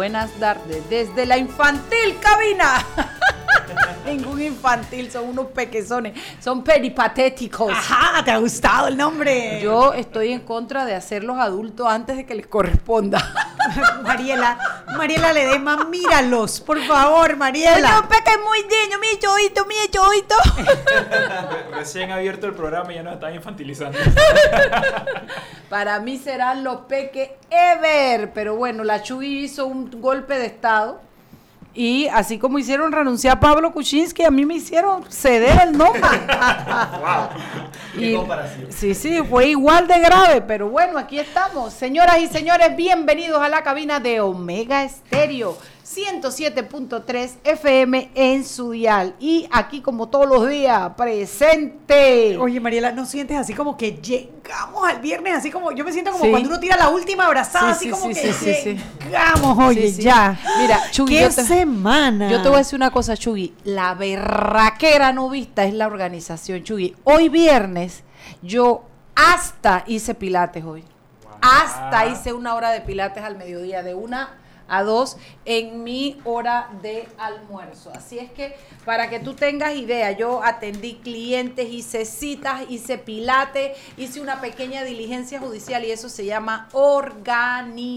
[0.00, 0.88] Buenas tardes.
[0.88, 2.82] Desde la infantil cabina.
[4.10, 7.70] Ningún infantil, son unos pequezones, son peripatéticos.
[7.70, 9.60] Ajá, ¿te ha gustado el nombre?
[9.62, 13.20] Yo estoy en contra de hacerlos adultos antes de que les corresponda.
[14.02, 14.58] Mariela,
[14.96, 18.00] Mariela Ledema, míralos, por favor, Mariela.
[18.00, 20.34] No, peque muy niño, mi choito, mi choito.
[21.76, 23.98] Recién abierto el programa y ya nos están infantilizando.
[25.68, 28.32] Para mí serán los peque ever.
[28.32, 31.00] Pero bueno, la Chuy hizo un golpe de estado.
[31.72, 36.02] Y así como hicieron renunciar a Pablo Kuczynski, a mí me hicieron ceder el nombre.
[37.94, 38.72] Qué comparación.
[38.72, 41.72] Sí, sí, fue igual de grave, pero bueno, aquí estamos.
[41.72, 45.56] Señoras y señores, bienvenidos a la cabina de Omega Estéreo.
[45.94, 49.14] 107.3 FM en su dial.
[49.18, 52.36] Y aquí, como todos los días, presente.
[52.38, 55.34] Oye, Mariela, ¿no sientes así como que llegamos al viernes?
[55.38, 56.30] Así como, yo me siento como Sí.
[56.30, 58.80] cuando uno tira la última abrazada, Sí, así sí, como sí, que sí, sí, sí.
[59.04, 60.02] llegamos, oye, Sí, sí.
[60.02, 60.38] ya.
[60.60, 62.30] Mira, Chugui, ¡Qué yo te- semana!
[62.30, 63.54] Yo te voy a decir una cosa, Chugui.
[63.64, 66.94] La berraquera no vista es la organización, Chugui.
[67.04, 68.04] Hoy viernes,
[68.42, 68.84] yo
[69.16, 70.84] hasta hice pilates hoy.
[71.42, 74.36] Hasta hice una hora de pilates al mediodía, de una
[74.70, 77.92] a dos en mi hora de almuerzo.
[77.94, 83.76] Así es que para que tú tengas idea, yo atendí clientes, hice citas, hice pilates,
[83.98, 87.90] hice una pequeña diligencia judicial y eso se llama organización.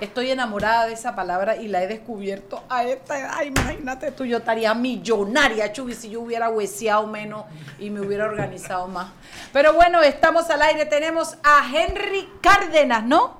[0.00, 3.42] Estoy enamorada de esa palabra y la he descubierto a esta edad.
[3.42, 7.44] Imagínate tú, yo estaría millonaria, Chubi, si yo hubiera hueseado menos
[7.78, 9.10] y me hubiera organizado más.
[9.52, 10.86] Pero bueno, estamos al aire.
[10.86, 13.39] Tenemos a Henry Cárdenas, ¿no?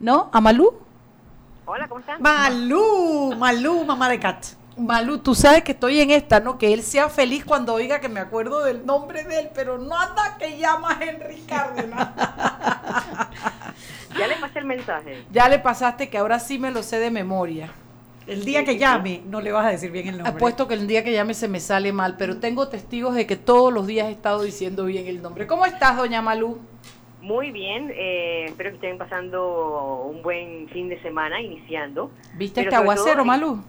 [0.00, 0.30] ¿No?
[0.32, 0.72] ¿A Malú?
[1.66, 2.22] Hola, ¿cómo están?
[2.22, 4.46] Malú, Malú, mamá de Cat.
[4.78, 6.56] Malú, tú sabes que estoy en esta, ¿no?
[6.56, 10.38] Que él sea feliz cuando oiga que me acuerdo del nombre de él, pero nada
[10.38, 12.08] que llama Henry Cárdenas.
[14.18, 15.24] Ya le pasé el mensaje.
[15.30, 17.70] ya le pasaste que ahora sí me lo sé de memoria.
[18.26, 20.32] El día que llame, no le vas a decir bien el nombre.
[20.34, 23.36] Apuesto que el día que llame se me sale mal, pero tengo testigos de que
[23.36, 25.46] todos los días he estado diciendo bien el nombre.
[25.46, 26.58] ¿Cómo estás, doña Malú?
[27.20, 32.74] Muy bien, eh, espero que estén pasando un buen fin de semana iniciando, ¿Viste este
[32.74, 33.62] aguacero, todo- Malú?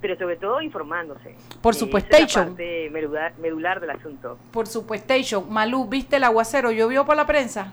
[0.00, 1.34] pero sobre todo informándose.
[1.62, 4.38] Por Eh, supuesto, es parte medular, medular del asunto.
[4.52, 5.14] Por supuesto,
[5.48, 6.70] Malú, ¿viste el aguacero?
[6.72, 7.72] ¿Llovió por la prensa?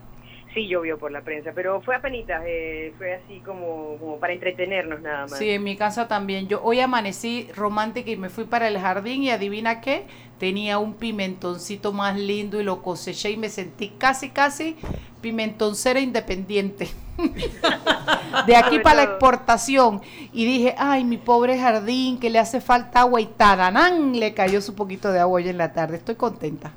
[0.54, 5.02] Sí llovió por la prensa, pero fue apenas, eh, fue así como, como para entretenernos
[5.02, 5.38] nada más.
[5.40, 6.48] Sí, en mi casa también.
[6.48, 10.06] Yo hoy amanecí romántica y me fui para el jardín y adivina qué,
[10.44, 14.76] tenía un pimentoncito más lindo y lo coseché y me sentí casi, casi
[15.22, 16.90] pimentoncera independiente.
[18.46, 20.02] De aquí para la exportación.
[20.34, 24.60] Y dije, ay, mi pobre jardín, que le hace falta agua y taganán, le cayó
[24.60, 25.96] su poquito de agua hoy en la tarde.
[25.96, 26.74] Estoy contenta.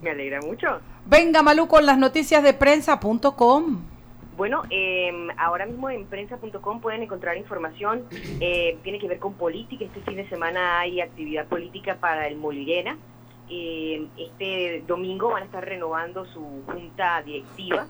[0.00, 0.78] Me alegra mucho.
[1.04, 3.80] Venga, Malú, con las noticias de prensa.com.
[4.38, 8.04] Bueno, eh, ahora mismo en prensa.com pueden encontrar información,
[8.40, 9.84] eh, tiene que ver con política.
[9.84, 12.96] Este fin de semana hay actividad política para el Molirena.
[13.50, 17.88] Eh, este domingo van a estar renovando su junta directiva.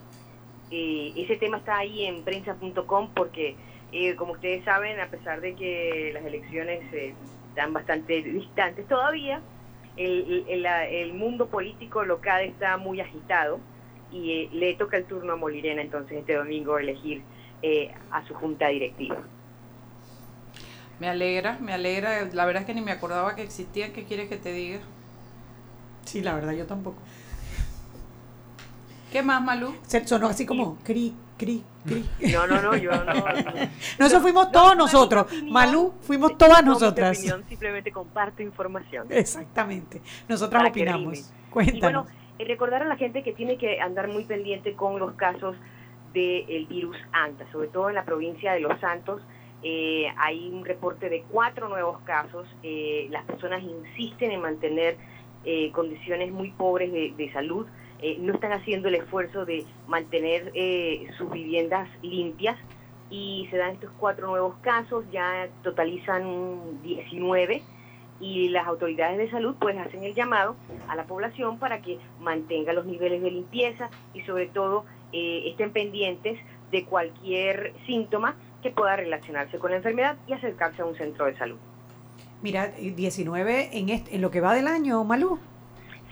[0.70, 3.54] Eh, ese tema está ahí en prensa.com porque,
[3.92, 6.82] eh, como ustedes saben, a pesar de que las elecciones
[7.50, 9.42] están bastante distantes todavía,
[9.98, 13.60] el mundo político local está muy agitado
[14.12, 17.22] y eh, le toca el turno a Molirena entonces este domingo elegir
[17.62, 19.16] eh, a su junta directiva.
[21.00, 22.24] Me alegra, me alegra.
[22.32, 23.92] La verdad es que ni me acordaba que existían.
[23.92, 24.80] ¿Qué quieres que te diga?
[26.04, 26.98] Sí, la verdad, yo tampoco.
[29.12, 29.74] ¿Qué más, Malú?
[29.86, 32.04] Se sonó así como cri, cri, cri.
[32.32, 33.12] No, no, no, yo no.
[33.98, 35.22] No, eso fuimos No, todos no nosotros.
[35.22, 35.52] opinión.
[35.52, 37.16] Malú, fuimos todas No, nosotras.
[37.16, 39.06] opinión, simplemente comparto información.
[39.08, 40.02] Exactamente.
[40.28, 41.18] Nosotras Para que opinamos.
[41.18, 42.04] Y Cuéntanos.
[42.04, 42.06] bueno,
[42.44, 45.56] recordar a la gente que tiene que andar muy pendiente con los casos
[46.12, 49.22] del virus ANTA, sobre todo en la provincia de Los Santos.
[49.62, 52.46] eh, hay un reporte de cuatro nuevos casos.
[52.62, 54.96] eh, las personas insisten en mantener
[55.44, 57.66] eh, condiciones muy pobres de, de salud.
[58.20, 60.52] no están haciendo el esfuerzo de mantener
[61.16, 62.56] sus viviendas limpias
[63.10, 67.62] y se dan estos cuatro nuevos casos, ya totalizan 19
[68.20, 70.56] y las autoridades de salud pues hacen el llamado
[70.88, 75.72] a la población para que mantenga los niveles de limpieza y sobre todo eh, estén
[75.72, 76.38] pendientes
[76.70, 81.36] de cualquier síntoma que pueda relacionarse con la enfermedad y acercarse a un centro de
[81.36, 81.56] salud.
[82.42, 85.38] Mira, 19 en, este, en lo que va del año, Malú.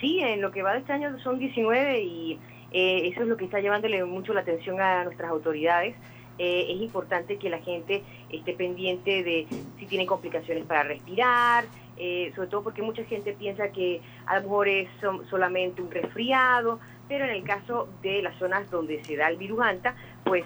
[0.01, 2.39] Sí, en lo que va de este año son 19 y
[2.73, 5.95] eh, eso es lo que está llevándole mucho la atención a nuestras autoridades.
[6.39, 9.47] Eh, es importante que la gente esté pendiente de
[9.79, 11.65] si tiene complicaciones para respirar,
[11.97, 14.89] eh, sobre todo porque mucha gente piensa que a lo mejor es
[15.31, 16.79] solamente un resfriado,
[17.09, 19.95] pero en el caso de las zonas donde se da el virus anta,
[20.25, 20.45] pues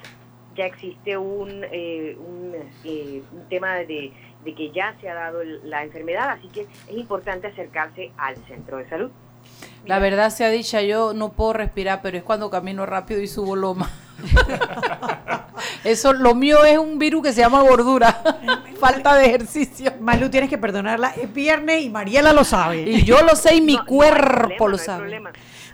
[0.54, 2.54] ya existe un, un,
[2.84, 4.12] un tema de,
[4.44, 8.78] de que ya se ha dado la enfermedad, así que es importante acercarse al centro
[8.78, 9.10] de salud.
[9.86, 13.56] La verdad sea dicha, yo no puedo respirar, pero es cuando camino rápido y subo
[13.56, 13.90] loma.
[15.84, 18.22] Eso, lo mío es un virus que se llama gordura.
[18.80, 19.92] Falta de ejercicio.
[20.00, 21.10] Malu, tienes que perdonarla.
[21.10, 22.82] Es viernes y Mariela lo sabe.
[22.82, 25.22] Y yo lo sé y mi cuerpo lo sabe.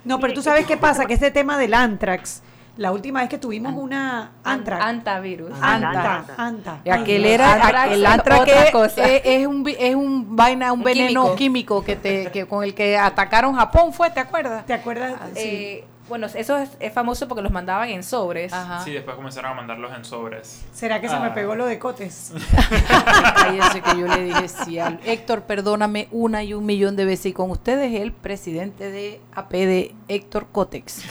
[0.05, 2.43] No, pero tú sabes qué pasa, que este tema del antrax
[2.77, 4.87] la última vez que tuvimos una antra.
[4.87, 5.51] Antavirus.
[5.61, 6.81] Anta, anta.
[6.85, 11.83] Y aquel era el antra que es, es, un es un vaina, un, veneno químico,
[11.83, 14.67] que te que con el que atacaron Japón fue, ¿te acuerdas?
[14.67, 15.15] ¿Te acuerdas?
[15.35, 18.53] Eh, bueno, eso es, famoso porque los mandaban en sobres.
[18.53, 18.83] Ajá.
[18.85, 20.65] Sí, después comenzaron a mandarlos en sobres.
[20.73, 21.35] ¿Será que se me ah.
[21.35, 22.33] pegó lo de Cotes?
[23.37, 24.79] Cállese que yo le dije sí.
[25.05, 27.27] Héctor, perdóname una y un millón de veces.
[27.27, 31.03] Y con ustedes el presidente de AP de Héctor Cotex.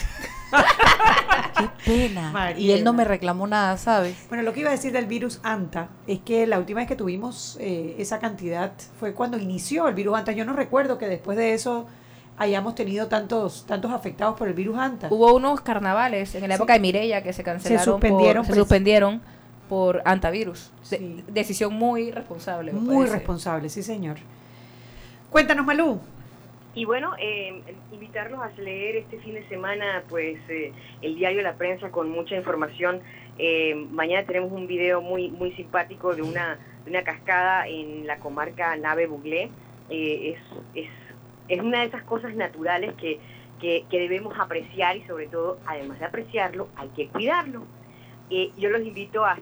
[1.58, 2.52] Qué pena.
[2.56, 4.26] Y él no me reclamó nada, ¿sabes?
[4.28, 6.96] Bueno, lo que iba a decir del virus ANTA es que la última vez que
[6.96, 10.32] tuvimos eh, esa cantidad fue cuando inició el virus ANTA.
[10.32, 11.86] Yo no recuerdo que después de eso
[12.38, 15.08] hayamos tenido tantos tantos afectados por el virus ANTA.
[15.10, 17.84] Hubo unos carnavales en la época de Mireya que se cancelaron.
[17.84, 18.44] Se suspendieron.
[18.44, 19.22] Por, se suspendieron
[19.68, 20.72] por antavirus.
[21.28, 22.72] decisión muy responsable.
[22.72, 24.18] Muy responsable, sí, señor.
[25.30, 26.00] Cuéntanos, Malú.
[26.74, 31.54] Y bueno, eh, invitarlos a leer este fin de semana pues eh, el diario La
[31.54, 33.00] Prensa con mucha información.
[33.38, 38.76] Eh, mañana tenemos un video muy muy simpático de una, una cascada en la comarca
[38.76, 39.50] Nave Buglé.
[39.88, 40.38] es,
[40.74, 40.88] es,
[41.48, 43.20] es una de esas cosas naturales que,
[43.60, 47.64] que, debemos apreciar y sobre todo, además de apreciarlo, hay que cuidarlo.
[48.28, 49.36] Eh, yo los invito a,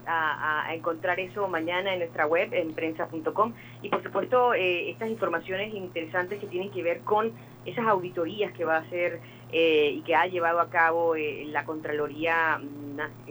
[0.75, 3.55] encontrar eso mañana en nuestra web, en prensa.com.
[3.83, 7.33] Y por supuesto, eh, estas informaciones interesantes que tienen que ver con
[7.65, 9.21] esas auditorías que va a hacer
[9.53, 12.61] eh, y que ha llevado a cabo la Contraloría,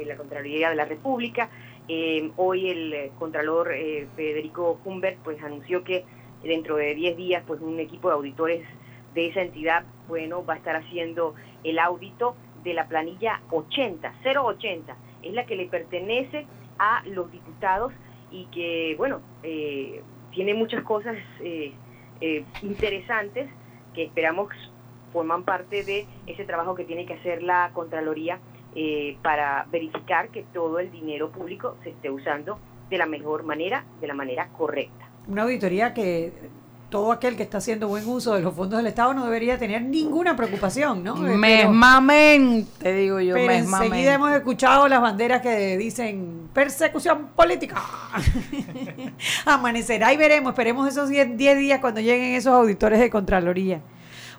[0.05, 1.49] la Contraloría de la República.
[2.37, 3.73] hoy el Contralor
[4.15, 6.05] Federico Humbert pues anunció que
[6.43, 8.65] dentro de 10 días pues un equipo de auditores
[9.13, 14.95] de esa entidad bueno va a estar haciendo el audito de la planilla 80, 080
[15.21, 16.45] es la que le pertenece
[16.77, 17.93] a los diputados
[18.31, 20.01] y que, bueno, eh,
[20.31, 21.73] tiene muchas cosas eh,
[22.21, 23.49] eh, interesantes
[23.93, 24.49] que esperamos
[25.11, 28.39] forman parte de ese trabajo que tiene que hacer la Contraloría
[29.21, 32.57] para verificar que todo el dinero público se esté usando
[32.89, 35.12] de la mejor manera, de la manera correcta.
[35.27, 36.33] Una auditoría que
[36.93, 39.81] todo aquel que está haciendo buen uso de los fondos del Estado no debería tener
[39.81, 41.15] ninguna preocupación, ¿no?
[41.15, 47.81] Mesmamente, digo yo, pero enseguida hemos escuchado las banderas que dicen persecución política.
[49.47, 53.81] Amanecerá y veremos, esperemos esos 10 días cuando lleguen esos auditores de Contraloría.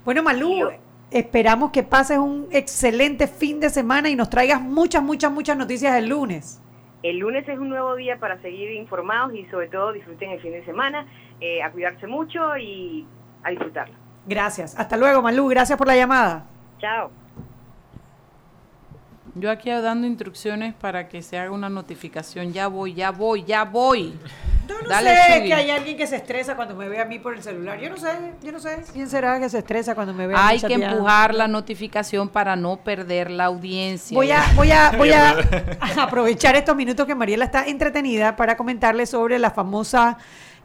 [0.05, 0.71] Bueno, Malú,
[1.11, 5.97] esperamos que pases un excelente fin de semana y nos traigas muchas, muchas, muchas noticias
[5.97, 6.61] el lunes.
[7.05, 10.53] El lunes es un nuevo día para seguir informados y sobre todo disfruten el fin
[10.53, 11.07] de semana,
[11.39, 13.07] eh, a cuidarse mucho y
[13.43, 13.95] a disfrutarlo.
[14.27, 14.75] Gracias.
[14.79, 15.47] Hasta luego, Malú.
[15.49, 16.47] Gracias por la llamada.
[16.79, 17.11] Chao.
[19.37, 22.53] Yo aquí dando instrucciones para que se haga una notificación.
[22.53, 24.17] Ya voy, ya voy, ya voy.
[24.69, 27.35] Yo no sé que hay alguien que se estresa cuando me ve a mí por
[27.35, 27.81] el celular.
[27.81, 28.09] Yo no sé,
[28.43, 28.85] yo no sé.
[28.93, 32.55] ¿Quién será que se estresa cuando me ve a Hay que empujar la notificación para
[32.55, 34.15] no perder la audiencia.
[34.15, 35.37] Voy a, voy a, voy a
[36.03, 40.17] aprovechar estos minutos que Mariela está entretenida para comentarle sobre la famosa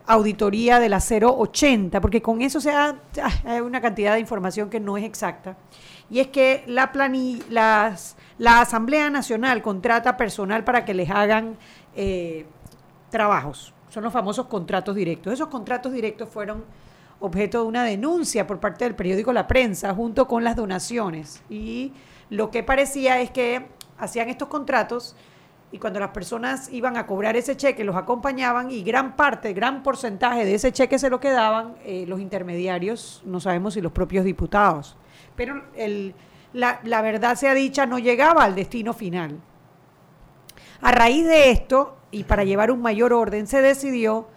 [0.06, 2.96] auditoría de la 080, porque con eso se da
[3.46, 5.56] hay una cantidad de información que no es exacta.
[6.10, 6.92] Y es que la,
[7.50, 11.58] las, la Asamblea Nacional contrata personal para que les hagan
[11.96, 12.48] eh,
[13.12, 15.34] trabajos son los famosos contratos directos.
[15.34, 16.64] Esos contratos directos fueron
[17.20, 21.42] objeto de una denuncia por parte del periódico La Prensa junto con las donaciones.
[21.50, 21.92] Y
[22.30, 23.68] lo que parecía es que
[23.98, 25.16] hacían estos contratos
[25.72, 29.84] y cuando las personas iban a cobrar ese cheque los acompañaban y gran parte, gran
[29.84, 34.26] porcentaje de ese cheque se lo quedaban eh, los intermediarios, no sabemos si los propios
[34.26, 34.96] diputados.
[35.36, 36.16] Pero el
[36.54, 39.40] la, la verdad sea dicha, no llegaba al destino final.
[40.82, 44.28] A raíz de esto, y para llevar un mayor orden, se decidió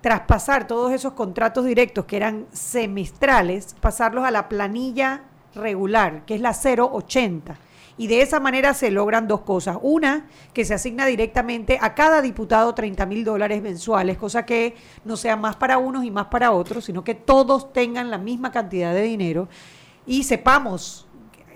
[0.00, 5.22] traspasar todos esos contratos directos que eran semestrales, pasarlos a la planilla
[5.54, 7.56] regular, que es la 080.
[7.98, 9.76] Y de esa manera se logran dos cosas.
[9.80, 15.16] Una, que se asigna directamente a cada diputado 30 mil dólares mensuales, cosa que no
[15.16, 18.94] sea más para unos y más para otros, sino que todos tengan la misma cantidad
[18.94, 19.48] de dinero
[20.06, 21.06] y sepamos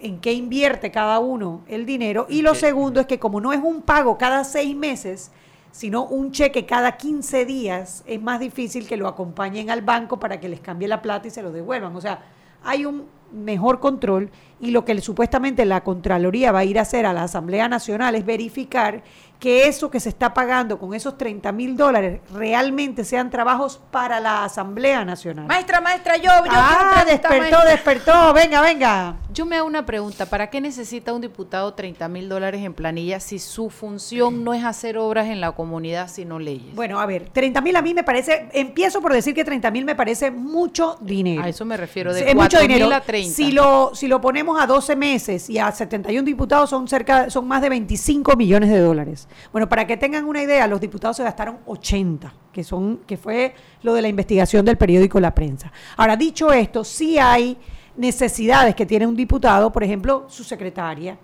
[0.02, 2.26] en qué invierte cada uno el dinero.
[2.28, 5.30] Y lo segundo es que como no es un pago cada seis meses,
[5.72, 10.40] sino un cheque cada 15 días, es más difícil que lo acompañen al banco para
[10.40, 11.94] que les cambie la plata y se lo devuelvan.
[11.94, 12.22] O sea,
[12.64, 17.06] hay un mejor control y lo que supuestamente la Contraloría va a ir a hacer
[17.06, 19.02] a la Asamblea Nacional es verificar
[19.38, 24.20] que eso que se está pagando con esos 30 mil dólares realmente sean trabajos para
[24.20, 25.46] la Asamblea Nacional.
[25.46, 29.16] Maestra, maestra, yo, yo ah, despertó, despertó, venga, venga.
[29.32, 33.20] Yo me hago una pregunta, ¿para qué necesita un diputado 30 mil dólares en planilla
[33.20, 36.74] si su función no es hacer obras en la comunidad, sino leyes?
[36.74, 39.84] Bueno, a ver, 30 mil a mí me parece, empiezo por decir que 30 mil
[39.84, 41.42] me parece mucho dinero.
[41.42, 42.90] A eso me refiero, de mucho dinero.
[42.94, 43.34] a 30.
[43.34, 47.46] Si lo, si lo ponemos a 12 meses y a 71 diputados son cerca, son
[47.46, 49.25] más de 25 millones de dólares.
[49.52, 53.54] Bueno, para que tengan una idea, los diputados se gastaron 80, que, son, que fue
[53.82, 55.72] lo de la investigación del periódico La Prensa.
[55.96, 57.56] Ahora, dicho esto, sí hay
[57.96, 61.18] necesidades que tiene un diputado, por ejemplo, su secretaria,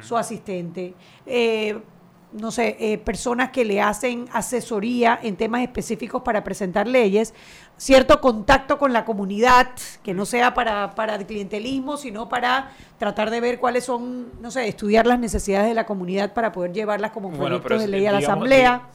[0.00, 0.94] su asistente,
[1.26, 1.78] eh,
[2.32, 7.34] no sé, eh, personas que le hacen asesoría en temas específicos para presentar leyes,
[7.76, 9.68] cierto contacto con la comunidad,
[10.02, 14.50] que no sea para, para el clientelismo, sino para tratar de ver cuáles son, no
[14.50, 18.12] sé, estudiar las necesidades de la comunidad para poder llevarlas como proyectos de ley a
[18.12, 18.88] la Asamblea.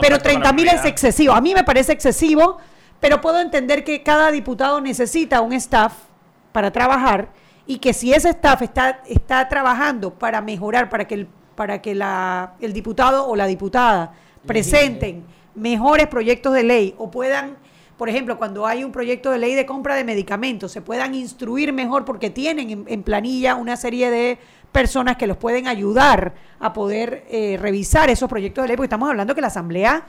[0.00, 1.34] pero 30 mil es excesivo.
[1.34, 2.58] A mí me parece excesivo,
[2.98, 5.94] pero puedo entender que cada diputado necesita un staff
[6.52, 7.28] para trabajar
[7.66, 11.28] y que si ese staff está, está trabajando para mejorar, para que el
[11.60, 14.14] para que la, el diputado o la diputada
[14.46, 15.24] presenten
[15.54, 17.58] mejores proyectos de ley o puedan,
[17.98, 21.74] por ejemplo, cuando hay un proyecto de ley de compra de medicamentos, se puedan instruir
[21.74, 24.38] mejor porque tienen en, planilla una serie de
[24.72, 29.10] personas que los pueden ayudar a poder eh, revisar esos proyectos de ley, porque estamos
[29.10, 30.06] hablando que la Asamblea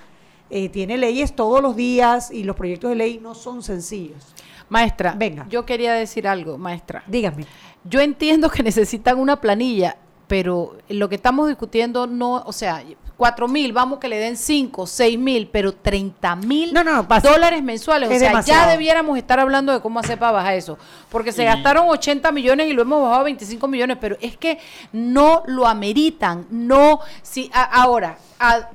[0.49, 4.33] eh, tiene leyes todos los días y los proyectos de ley no son sencillos.
[4.69, 5.47] Maestra, venga.
[5.49, 7.03] Yo quería decir algo, maestra.
[7.07, 7.45] Dígame.
[7.83, 9.97] Yo entiendo que necesitan una planilla
[10.31, 12.81] pero lo que estamos discutiendo no, o sea,
[13.17, 16.73] cuatro mil, vamos que le den cinco, seis mil, pero 30 mil
[17.21, 18.09] dólares mensuales.
[18.09, 20.77] o sea, ya debiéramos estar hablando de cómo hacer para bajar eso.
[21.09, 24.57] Porque se gastaron 80 millones y lo hemos bajado a 25 millones, pero es que
[24.93, 26.47] no lo ameritan.
[26.49, 28.17] No, si ahora,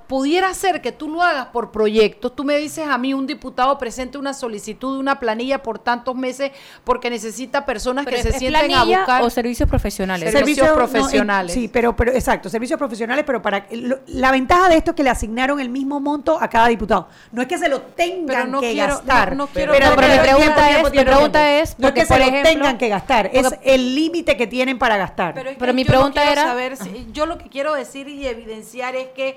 [0.06, 2.34] pudiera ser que tú lo hagas por proyectos.
[2.34, 6.14] Tú me dices a mí, un diputado presente una solicitud de una planilla por tantos
[6.14, 6.52] meses
[6.84, 9.22] porque necesita personas que se sienten a buscar.
[9.22, 10.30] o servicios profesionales.
[10.32, 11.52] Servicios, profesionales.
[11.52, 13.66] sí, pero, pero exacto, servicios profesionales, pero para
[14.06, 17.08] la ventaja de esto es que le asignaron el mismo monto a cada diputado.
[17.32, 19.34] No es que se lo tengan que gastar.
[19.36, 22.78] No, quiero, pero, mi pregunta es, mi pregunta es, no es que se lo tengan
[22.78, 25.34] que gastar, es el límite que tienen para gastar.
[25.58, 26.76] Pero, mi pregunta era, saber
[27.12, 29.36] yo lo que quiero decir y evidenciar es que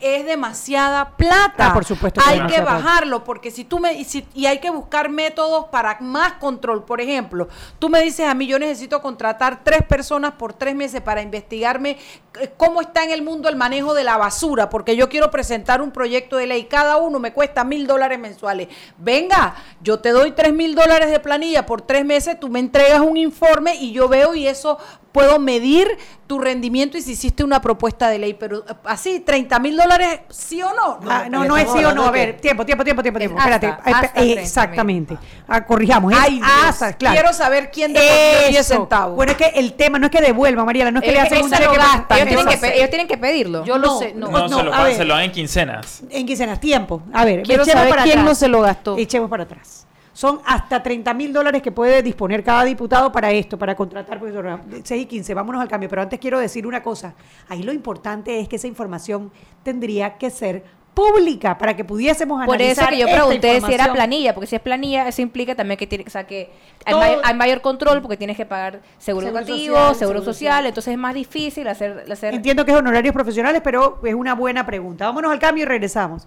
[0.00, 1.68] es demasiada plata.
[1.70, 2.20] Ah, por supuesto.
[2.24, 6.34] hay que bajarlo, porque si tú me, y, y hay que buscar métodos para más
[6.34, 6.84] control.
[6.84, 7.48] Por ejemplo,
[7.78, 11.98] tú me dices a mí, yo necesito contratar tres personas por tres meses para investigarme
[12.40, 15.80] eh, cómo está en el mundo el manejo de la basura, porque yo quiero presentar
[15.80, 16.64] un proyecto de ley.
[16.64, 18.68] Cada uno me cuesta mil dólares mensuales.
[18.98, 23.00] Venga, yo te doy tres mil dólares de planilla por tres meses, tú me entregas
[23.00, 24.78] un informe y yo veo y eso
[25.12, 25.88] puedo medir
[26.26, 29.85] tu rendimiento y si hiciste una propuesta de ley, pero eh, así, 30 mil dólares,
[30.28, 30.98] ¿sí o no?
[31.00, 32.06] No, ah, no, es sí o no.
[32.06, 33.18] A ver, tiempo, tiempo, tiempo, tiempo.
[33.18, 33.38] tiempo.
[33.38, 33.74] Espérate,
[34.16, 35.16] eh, exactamente.
[35.48, 36.12] Ah, corrijamos.
[36.16, 36.40] Ay,
[36.98, 37.14] claro.
[37.14, 39.16] Quiero saber quién devolvió 10 centavos.
[39.16, 41.44] Bueno, es que el tema no es que devuelva, Mariela, no es que le hacen
[41.44, 41.64] un cheque.
[41.64, 43.64] Ellos tienen, que, ellos tienen que pedirlo.
[43.64, 44.12] Yo lo sé.
[44.14, 46.02] No, no, se, lo, se lo dan en quincenas.
[46.10, 47.02] En quincenas, tiempo.
[47.12, 48.96] A ver, quiero saber quién no se lo gastó.
[48.98, 49.85] Echemos para atrás
[50.16, 54.18] son hasta 30 mil dólares que puede disponer cada diputado para esto, para contratar.
[54.82, 55.90] 6 y 15, vámonos al cambio.
[55.90, 57.14] Pero antes quiero decir una cosa.
[57.50, 59.30] Ahí lo importante es que esa información
[59.62, 63.92] tendría que ser pública para que pudiésemos analizar Por eso que yo pregunté si era
[63.92, 66.50] planilla, porque si es planilla, eso implica también que tiene, o sea, que
[66.86, 71.68] hay, mayor, control porque tienes que pagar seguro, educativo, seguro, social, entonces es más difícil
[71.68, 72.32] hacer, hacer...
[72.32, 75.04] Entiendo que es honorarios profesionales, pero es una buena pregunta.
[75.04, 76.26] Vámonos al cambio y regresamos.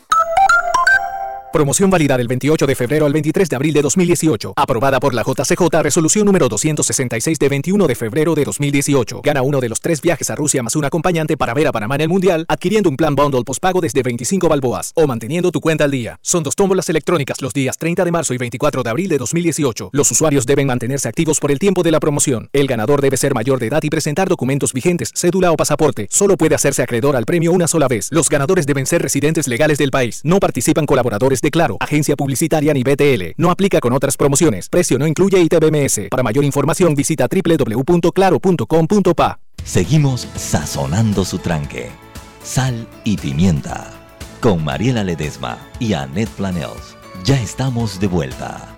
[1.51, 4.53] Promoción válida del 28 de febrero al 23 de abril de 2018.
[4.55, 9.19] Aprobada por la JCJ Resolución número 266 de 21 de febrero de 2018.
[9.21, 11.95] Gana uno de los tres viajes a Rusia más un acompañante para ver a Panamá
[11.95, 15.83] en el Mundial, adquiriendo un plan bundle postpago desde 25 balboas o manteniendo tu cuenta
[15.83, 16.19] al día.
[16.21, 19.89] Son dos tómbolas electrónicas los días 30 de marzo y 24 de abril de 2018.
[19.91, 22.49] Los usuarios deben mantenerse activos por el tiempo de la promoción.
[22.53, 26.07] El ganador debe ser mayor de edad y presentar documentos vigentes, cédula o pasaporte.
[26.11, 28.07] Solo puede hacerse acreedor al premio una sola vez.
[28.09, 30.21] Los ganadores deben ser residentes legales del país.
[30.23, 33.33] No participan colaboradores de Claro, agencia publicitaria ni BTL.
[33.37, 34.67] No aplica con otras promociones.
[34.69, 36.09] Precio no incluye ITBMS.
[36.09, 39.39] Para mayor información visita www.claro.com.pa.
[39.63, 41.89] Seguimos sazonando su tranque.
[42.43, 43.91] Sal y pimienta.
[44.39, 46.95] Con Mariela Ledesma y Annette Planels.
[47.23, 48.70] Ya estamos de vuelta.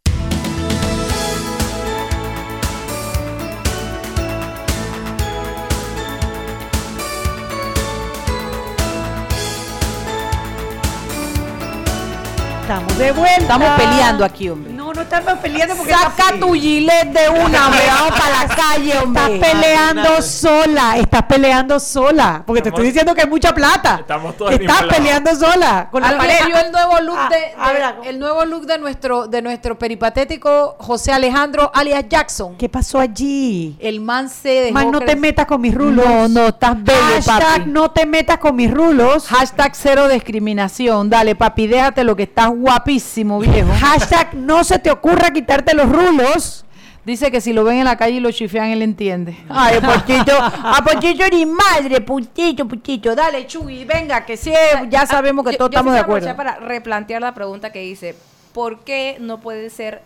[12.74, 13.38] Estamos de vuelta.
[13.42, 14.74] Estamos peleando aquí, hombre.
[14.74, 17.82] No, no estamos peleando porque Saca tu gilet de una, hombre.
[17.88, 19.36] Vamos para la calle, hombre.
[19.36, 23.98] Estás peleando sola, estás peleando sola, porque te estoy diciendo que hay mucha plata.
[24.02, 26.46] Estamos todos Estás peleando sola con la ¿Alguien pareja.
[26.48, 29.42] vio el nuevo look Ah, de, a de- ver, el nuevo look de nuestro de
[29.42, 32.56] nuestro peripatético José Alejandro alias Jackson?
[32.58, 33.78] ¿Qué pasó allí?
[33.80, 36.06] El man se dejó Man, no te metas con mis rulos.
[36.06, 37.70] No, no, estás bello, Hashtag papi.
[37.70, 39.28] no te metas con mis rulos.
[39.28, 41.10] Hashtag cero discriminación.
[41.10, 43.70] Dale, papi, déjate lo que estás guapísimo, viejo.
[43.80, 46.66] Hashtag no se te ocurra quitarte los rulos.
[47.06, 49.36] Dice que si lo ven en la calle y lo chifean, él entiende.
[49.50, 53.14] Ay, Pochito, a Pochito ni madre, putito, putito.
[53.14, 54.54] Dale, Chuy, venga, que sí,
[54.90, 56.34] ya sabemos que Yo- todos yo estamos de acuerdo.
[56.38, 58.16] para replantear la pregunta que hice.
[58.54, 60.02] ¿Por qué no puede ser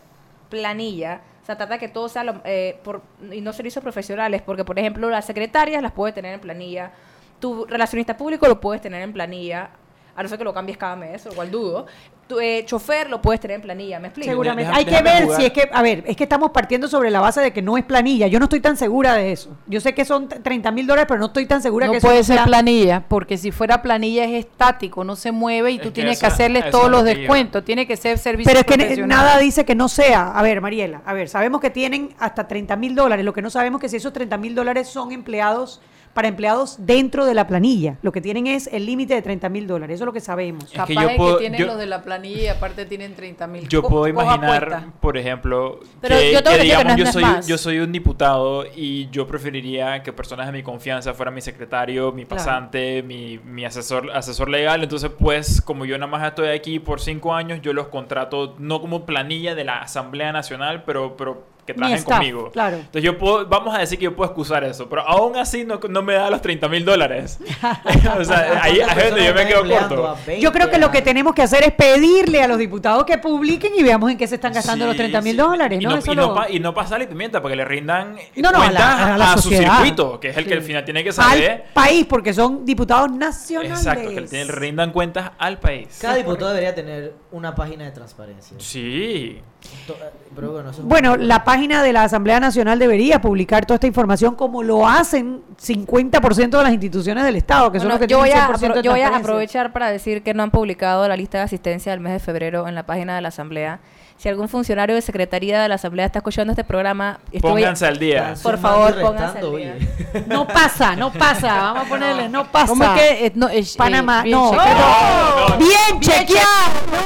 [0.50, 1.22] planilla?
[1.44, 4.80] O sea, trata que todo sea lo- eh, por, y no servicios profesionales, porque por
[4.80, 6.92] ejemplo las secretarias las puedes tener en planilla,
[7.40, 9.70] tu relacionista público lo puedes tener en planilla,
[10.16, 11.86] a no ser que lo cambies cada mes, lo cual dudo.
[12.28, 14.30] Tu eh, chofer lo puedes tener en planilla, ¿me explico?
[14.30, 14.68] Seguramente.
[14.68, 15.40] Deja- Hay que ver jugar.
[15.40, 17.78] si es que, a ver, es que estamos partiendo sobre la base de que no
[17.78, 18.28] es planilla.
[18.28, 19.56] Yo no estoy tan segura de eso.
[19.66, 22.08] Yo sé que son 30 mil dólares, pero no estoy tan segura No que eso
[22.08, 25.82] puede ser sea- planilla, porque si fuera planilla es estático, no se mueve y Es
[25.84, 27.64] tú tienes que hacerles todos los descuentos.
[27.64, 30.32] Tiene que ser servicio Pero es que nada dice que no sea.
[30.38, 33.24] A ver, Mariela, a ver, sabemos que tienen hasta 30 mil dólares.
[33.24, 35.80] Lo que no sabemos es que si esos 30 mil dólares son empleados
[36.14, 37.98] para empleados dentro de la planilla.
[38.02, 39.96] Lo que tienen es el límite de 30 mil dólares.
[39.96, 40.64] Eso es lo que sabemos.
[40.66, 42.86] Es que Capaz yo es puedo- que tienen yo- los de la planilla y aparte
[42.86, 43.68] tienen 30 mil.
[43.68, 47.12] Yo puedo imaginar, por ejemplo, Pero que, yo que que que digamos no es- yo
[47.14, 47.48] soy más.
[47.48, 52.12] yo soy un diputado y yo preferiría que personas de mi confianza fueran mi secretario,
[52.12, 52.44] mi Claro.
[52.44, 54.84] pasante, mi, mi asesor asesor legal.
[54.84, 58.82] Entonces, pues, como yo nada más estoy aquí por cinco años, yo los contrato no
[58.82, 62.50] como planilla de la Asamblea Nacional, pero pero que trabajen staff, conmigo.
[62.52, 62.78] claro.
[62.78, 65.80] Entonces yo puedo, vamos a decir que yo puedo excusar eso, pero aún así no,
[65.90, 67.38] no me da los 30 mil dólares.
[68.20, 70.18] o sea, ahí donde yo me quedo corto.
[70.40, 73.74] Yo creo que lo que tenemos que hacer es pedirle a los diputados que publiquen
[73.78, 75.38] y veamos en qué se están gastando Sí, los 30 mil sí.
[75.38, 75.92] dólares, Y ¿no?
[75.92, 78.16] no, Eso y, no lo- pa- y no pasar y pimienta para que le rindan
[78.38, 80.86] No, no, a la- cuentas a la su circuito, que es el que al final
[80.86, 81.66] tiene que al saber.
[81.74, 83.80] país, porque son diputados nacionales.
[83.80, 85.98] Exacto, que le rindan cuentas al país.
[86.02, 88.56] Cada diputado debería tener una página de transparencia.
[88.60, 89.42] Sí.
[89.90, 89.94] Eh,
[90.36, 93.66] Pero bueno, eso es un Bueno, poco- la página de la Asamblea Nacional debería publicar
[93.66, 98.00] toda esta información como lo hacen 50% de las instituciones del Estado, que son Bueno,
[98.00, 100.34] los que yo voy, a, 100% de apro- yo voy a aprovechar para decir que
[100.34, 103.22] no han publicado la lista de asistencia del mes de febrero en la página de
[103.22, 103.80] la Asamblea.
[104.18, 107.98] Si algún funcionario de Secretaría de la Asamblea está escuchando este programa, estoy- Pónganse al
[108.00, 108.34] día.
[108.44, 109.76] Por favor, pónganse restando, al día.
[109.76, 110.24] oye.
[110.28, 111.56] No pasa, no pasa.
[111.56, 112.68] Vamos a ponerle, no pasa.
[112.68, 114.50] ¿Cómo es que eh, no, es, eh, Panamá, bien no.
[114.52, 114.80] chequeado?
[114.80, 115.58] No, no.
[115.58, 116.48] Bien chequeado,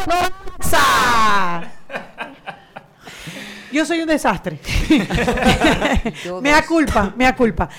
[0.07, 1.61] no pasa.
[3.71, 4.59] Yo soy un desastre.
[6.41, 7.69] me da culpa, me da culpa.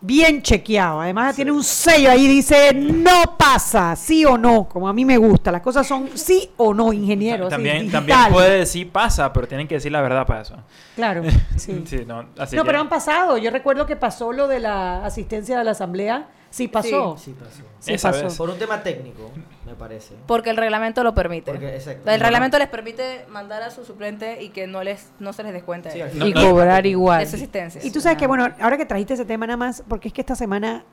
[0.00, 1.00] bien chequeado.
[1.00, 5.16] Además tiene un sello ahí, dice, no pasa, sí o no, como a mí me
[5.16, 5.52] gusta.
[5.52, 7.48] Las cosas son sí o no, ingeniero.
[7.48, 10.56] También, también puede decir pasa, pero tienen que decir la verdad para eso.
[10.96, 11.22] Claro,
[11.56, 11.82] sí.
[11.86, 13.38] Sí, no, así no, que- pero han pasado.
[13.38, 16.26] Yo recuerdo que pasó lo de la asistencia de la asamblea.
[16.52, 17.16] Sí pasó.
[17.16, 17.62] Sí pasó.
[17.78, 18.24] Sí Esa pasó.
[18.24, 18.36] vez.
[18.36, 19.30] Por un tema técnico,
[19.64, 20.14] me parece.
[20.26, 21.50] Porque el reglamento lo permite.
[21.50, 22.10] Porque, exacto.
[22.10, 25.54] el reglamento les permite mandar a su suplente y que no les no se les
[25.54, 26.50] descuente Sí, y No, no.
[26.50, 27.22] cobrar igual.
[27.22, 27.80] esa asistencia.
[27.82, 30.20] Y tú sabes que, bueno, ahora que trajiste ese tema nada más, porque es que
[30.20, 30.84] esta semana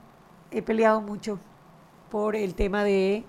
[0.52, 1.39] he peleado mucho
[2.10, 3.26] por el tema de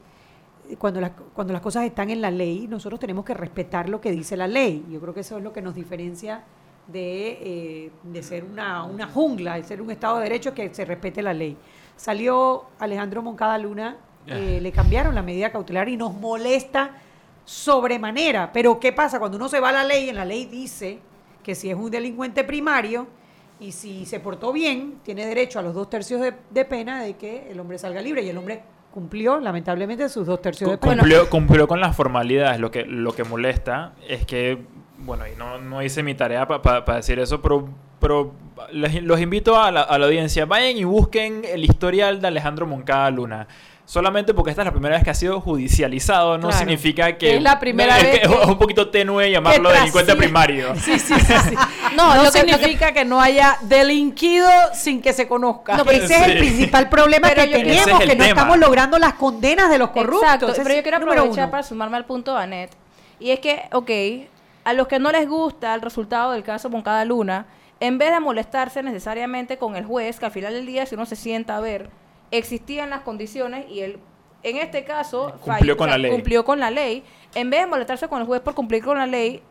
[0.78, 4.12] cuando las, cuando las cosas están en la ley, nosotros tenemos que respetar lo que
[4.12, 4.86] dice la ley.
[4.88, 6.44] Yo creo que eso es lo que nos diferencia
[6.86, 10.84] de, eh, de ser una, una jungla, de ser un Estado de Derecho que se
[10.84, 11.56] respete la ley.
[12.00, 16.92] Salió Alejandro Moncada Luna, eh, le cambiaron la medida cautelar y nos molesta
[17.44, 18.50] sobremanera.
[18.54, 19.18] Pero ¿qué pasa?
[19.18, 20.98] Cuando uno se va a la ley, en la ley dice
[21.42, 23.06] que si es un delincuente primario
[23.60, 27.16] y si se portó bien, tiene derecho a los dos tercios de, de pena de
[27.18, 28.22] que el hombre salga libre.
[28.22, 31.02] Y el hombre cumplió, lamentablemente, sus dos tercios de pena.
[31.02, 32.58] Cumplió, cumplió con las formalidades.
[32.60, 34.56] Lo que, lo que molesta es que,
[35.00, 37.68] bueno, y no, no hice mi tarea para decir eso, pero,
[38.00, 38.32] pero
[38.72, 40.46] les- los invito a la, a la audiencia.
[40.46, 43.46] Vayan y busquen el historial de Alejandro Moncada Luna.
[43.84, 46.58] Solamente porque esta es la primera vez que ha sido judicializado, no Claro.
[46.58, 47.36] significa que...
[47.38, 50.74] Es la primera es, vez que que- es un poquito tenue llamarlo delincuente primario.
[50.76, 51.32] Sí, sí, sí.
[51.48, 51.54] sí.
[51.96, 55.76] No, No, lo que- significa que, no haya delinquido sin que se conozca.
[55.76, 58.96] No, pero Ese es el principal problema Pero que tenemos, es que no estamos logrando
[58.98, 60.22] las condenas de los corruptos.
[60.22, 62.70] Exacto, pero yo quiero aprovechar para sumarme al punto de Anet.
[63.18, 63.90] Y es que, ok,
[64.64, 67.44] a los que no les gusta el resultado del caso Moncada Luna,
[67.80, 71.06] en vez de molestarse necesariamente con el juez, que al final del día, si uno
[71.06, 71.90] se sienta a ver,
[72.30, 73.98] existían las condiciones y él,
[74.42, 76.10] en este caso, Cumplió falló- con la ley.
[76.10, 77.02] cumplió con la ley,
[77.34, 79.42] en vez de molestarse con el juez por cumplir con la ley,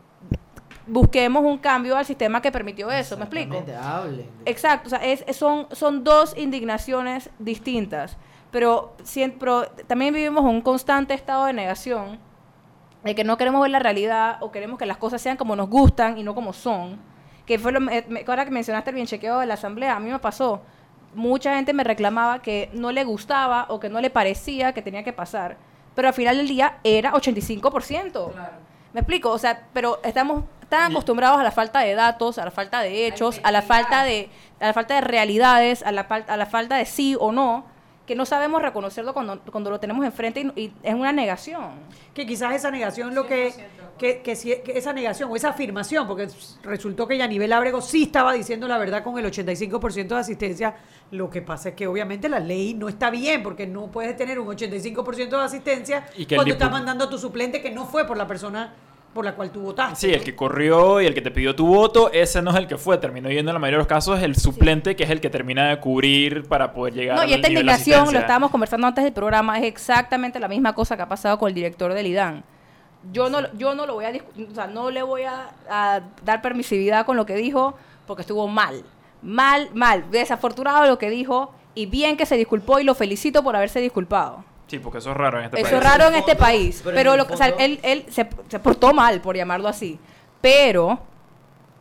[0.86, 3.62] busquemos un cambio al sistema que permitió eso, ¿me explico?
[3.82, 4.26] Hablen.
[4.44, 8.16] Exacto, o sea, es, son, son dos indignaciones distintas,
[8.50, 8.94] pero,
[9.38, 12.18] pero también vivimos un constante estado de negación,
[13.04, 15.68] de que no queremos ver la realidad o queremos que las cosas sean como nos
[15.70, 16.98] gustan y no como son,
[17.50, 19.98] que fue lo me- me- ahora que mencionaste el bien chequeado de la asamblea, a
[19.98, 20.62] mí me pasó,
[21.16, 25.02] mucha gente me reclamaba que no le gustaba o que no le parecía que tenía
[25.02, 25.56] que pasar,
[25.96, 28.30] pero al final del día era 85%.
[28.92, 29.30] ¿Me explico?
[29.30, 33.08] O sea, pero estamos tan acostumbrados a la falta de datos, a la falta de
[33.08, 36.76] hechos, a la falta de, a la falta de realidades, a la, a la falta
[36.76, 37.64] de sí o no,
[38.10, 41.70] que no sabemos reconocerlo cuando, cuando lo tenemos enfrente y, y es una negación.
[42.12, 43.54] que quizás esa negación lo que,
[43.98, 46.26] que, que, si- que esa negación o esa afirmación, porque
[46.64, 50.74] resultó que Yanivel Ábrego sí estaba diciendo la verdad con el 85% de asistencia,
[51.12, 54.40] lo que pasa es que obviamente la ley no está bien, porque no puedes tener
[54.40, 57.86] un 85% de asistencia Y que el cuando estás mandando a tu suplente que no
[57.86, 58.74] fue por la persona
[59.12, 59.96] por la cual tú votaste.
[59.96, 62.66] Sí, el que corrió y el que te pidió tu voto, ese no es el
[62.66, 62.96] que fue.
[62.98, 65.68] Terminó yendo en la mayoría de los casos el suplente, que es el que termina
[65.68, 69.12] de cubrir para poder llegar No, al y esta indignación, lo estábamos conversando antes del
[69.12, 72.44] programa, es exactamente la misma cosa que ha pasado con el director del IDAN.
[73.12, 76.42] Yo no, yo no lo voy a o sea, no le voy a, a dar
[76.42, 77.74] permisividad con lo que dijo,
[78.06, 78.84] porque estuvo mal.
[79.22, 80.10] Mal, mal.
[80.10, 84.44] Desafortunado lo que dijo, y bien que se disculpó, y lo felicito por haberse disculpado.
[84.70, 85.82] Sí, porque eso es raro en este Eso país.
[85.82, 86.80] es raro en este país.
[86.84, 89.98] pero Pero, en lo, o sea, él, él se, se portó mal, por llamarlo así.
[90.40, 91.00] Pero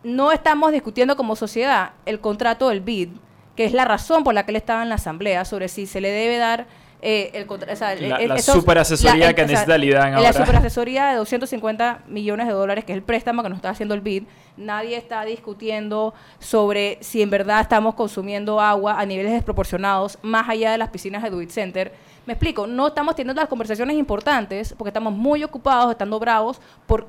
[0.04, 3.10] no estamos discutiendo como sociedad el contrato del BID,
[3.56, 6.02] que es la razón por la que él estaba en la asamblea, sobre si se
[6.02, 6.66] le debe dar
[7.02, 10.34] eh, el o sea, La- eh, la esos- superasesoría que necesita el IDAN La ahora.
[10.34, 14.02] superasesoría de 250 millones de dólares, que es el préstamo que nos está haciendo el
[14.02, 14.24] BID.
[14.58, 20.72] Nadie está discutiendo sobre si en verdad estamos consumiendo agua a niveles desproporcionados, más allá
[20.72, 21.94] de las piscinas de Duit Center.
[22.26, 27.08] Me explico, no estamos teniendo las conversaciones importantes porque estamos muy ocupados, estando bravos por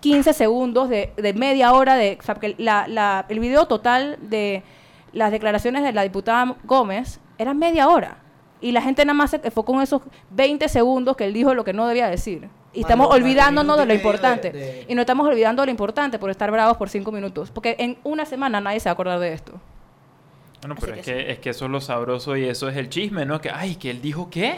[0.00, 2.16] 15 segundos de, de media hora de...
[2.20, 4.62] O sea, la- la- el video total de
[5.12, 8.18] las declaraciones de la diputada Gómez era media hora.
[8.60, 11.64] Y la gente nada más se enfocó en esos 20 segundos que él dijo lo
[11.64, 12.48] que no debía decir.
[12.72, 14.50] Y estamos olvidándonos de lo de- importante.
[14.52, 17.50] de- Y no estamos olvidando lo importante por estar bravos por 5 minutos.
[17.50, 19.52] Porque en una semana nadie se va a acordar de esto.
[20.62, 22.88] Bueno, pero es que que, es que eso es lo sabroso y eso es el
[22.88, 23.40] chisme, ¿no?
[23.40, 24.56] Que, ay, que él dijo qué.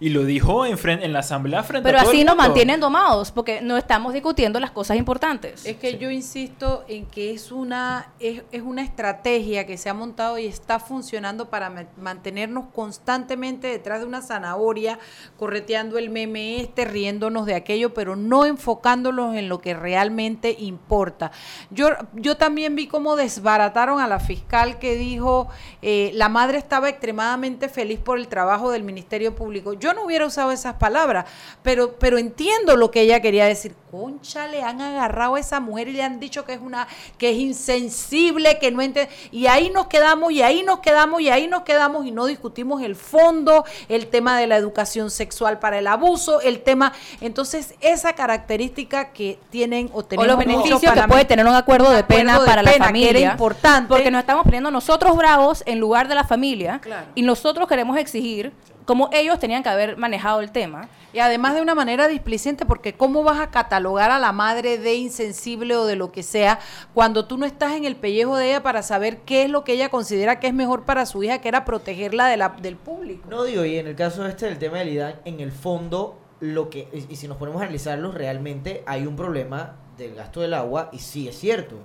[0.00, 2.36] Y lo dijo en, fren- en la asamblea frente Pero a todo así el nos
[2.36, 3.30] mantienen domados.
[3.30, 5.66] Porque no estamos discutiendo las cosas importantes.
[5.66, 9.94] Es que yo insisto en que es una, es, es una estrategia que se ha
[9.94, 14.98] montado y está funcionando para ma- mantenernos constantemente detrás de una zanahoria,
[15.38, 21.30] correteando el meme este, riéndonos de aquello, pero no enfocándolos en lo que realmente importa.
[21.70, 25.48] Yo, yo también vi cómo desbarataron a la fiscal que dijo
[25.82, 29.74] eh, la madre estaba extremadamente feliz por el trabajo del Ministerio Público.
[29.74, 31.24] Yo Yo no hubiera usado esas palabras,
[31.64, 33.74] pero, pero entiendo lo que ella quería decir.
[33.90, 36.86] Concha, le han agarrado a esa mujer y le han dicho que es una,
[37.18, 39.10] que es insensible, que no entiende.
[39.32, 42.82] Y ahí nos quedamos, y ahí nos quedamos, y ahí nos quedamos, y no discutimos
[42.82, 46.92] el fondo, el tema de la educación sexual para el abuso, el tema.
[47.20, 51.46] Entonces, esa característica que tienen o O tenemos los beneficios para que mí- puede tener
[51.46, 53.10] un acuerdo de acuerdo pena de para pena, la que familia.
[53.10, 53.88] era importante.
[53.88, 56.78] Porque nos estamos poniendo nosotros bravos en lugar de la familia.
[56.80, 57.06] Claro.
[57.16, 58.52] Y nosotros queremos exigir
[58.84, 60.88] cómo ellos tenían que haber manejado el tema.
[61.12, 64.94] Y además de una manera displicente, porque ¿cómo vas a catalogar a la madre de
[64.94, 66.60] insensible o de lo que sea
[66.94, 69.72] cuando tú no estás en el pellejo de ella para saber qué es lo que
[69.72, 73.28] ella considera que es mejor para su hija, que era protegerla de la, del público?
[73.28, 76.70] No digo, y en el caso este del tema del IDAN, en el fondo, lo
[76.70, 80.54] que, y y si nos ponemos a analizarlo, realmente hay un problema del gasto del
[80.54, 81.76] agua, y sí es cierto.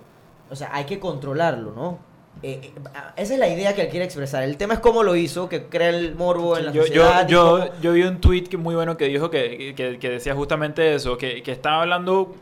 [0.50, 1.98] O sea, hay que controlarlo, ¿no?
[2.42, 4.42] Eh, eh, a- esa es la idea que él quiere expresar.
[4.42, 7.28] El tema es cómo lo hizo, que crea el morbo en la yo, yo, sociedad.
[7.28, 10.94] yo, yo vi un tweet que muy bueno que dijo que, que, que decía justamente
[10.94, 12.34] eso, que, que estaba hablando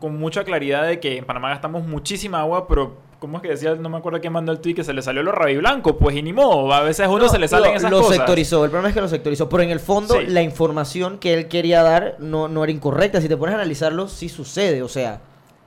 [0.00, 3.74] con mucha claridad de que en Panamá gastamos muchísima agua, pero ¿cómo es que decía?
[3.74, 6.16] No me acuerdo quién mandó el tweet que se le salió lo rabi blanco, pues
[6.16, 8.16] y ni modo, a veces a uno No, se le salen lo, esas lo cosas.
[8.16, 10.26] sectorizó, el problema es que lo sectorizó, pero en el fondo Sí.
[10.28, 13.20] la información que él quería dar no, no era incorrecta.
[13.20, 15.20] Si te pones a analizarlo, sí sucede, o sea...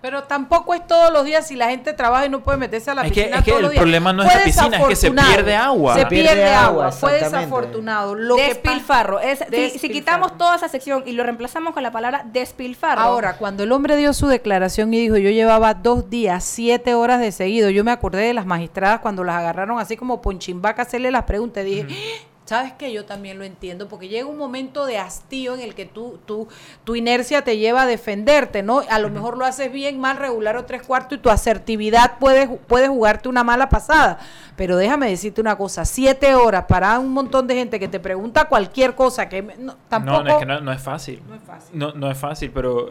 [0.05, 2.93] Pero tampoco es todos los días si la gente trabaja y no puede meterse a
[2.93, 3.81] la Es que- piscina es que todos el los días.
[3.81, 5.33] problema no es Fue la piscina, es que se desafortunado.
[5.33, 5.93] pierde agua.
[5.95, 8.13] Se pierde, pierde agua, fue desafortunado.
[8.13, 9.19] Lo que despilfarro.
[9.19, 9.93] Es- si- si, Despilfarro.
[9.93, 13.01] quitamos toda esa sección y lo reemplazamos con la palabra despilfarro.
[13.01, 17.19] Ahora, cuando el hombre dio su declaración y dijo, yo llevaba dos días, siete horas
[17.19, 20.85] de seguido, yo me acordé de las magistradas cuando las agarraron así como ponchimbaca a
[20.85, 21.65] hacerle las preguntas.
[21.65, 21.87] Dije,
[22.45, 22.93] ¿sabes qué?
[22.93, 26.47] Yo también lo entiendo, porque llega un momento de hastío en el que tú, tú,
[26.83, 28.83] tu inercia te lleva a defenderte, ¿no?
[28.89, 32.47] A lo mejor lo haces bien, mal, regular o tres cuartos y tu asertividad puede,
[32.47, 34.19] puede jugarte una mala pasada.
[34.55, 38.45] Pero déjame decirte una cosa, siete horas para un montón de gente que te pregunta
[38.45, 40.17] cualquier cosa que no, tampoco...
[40.19, 41.21] No, no, es que no, no es fácil.
[41.27, 41.77] No es fácil.
[41.77, 42.89] No, no es fácil, pero,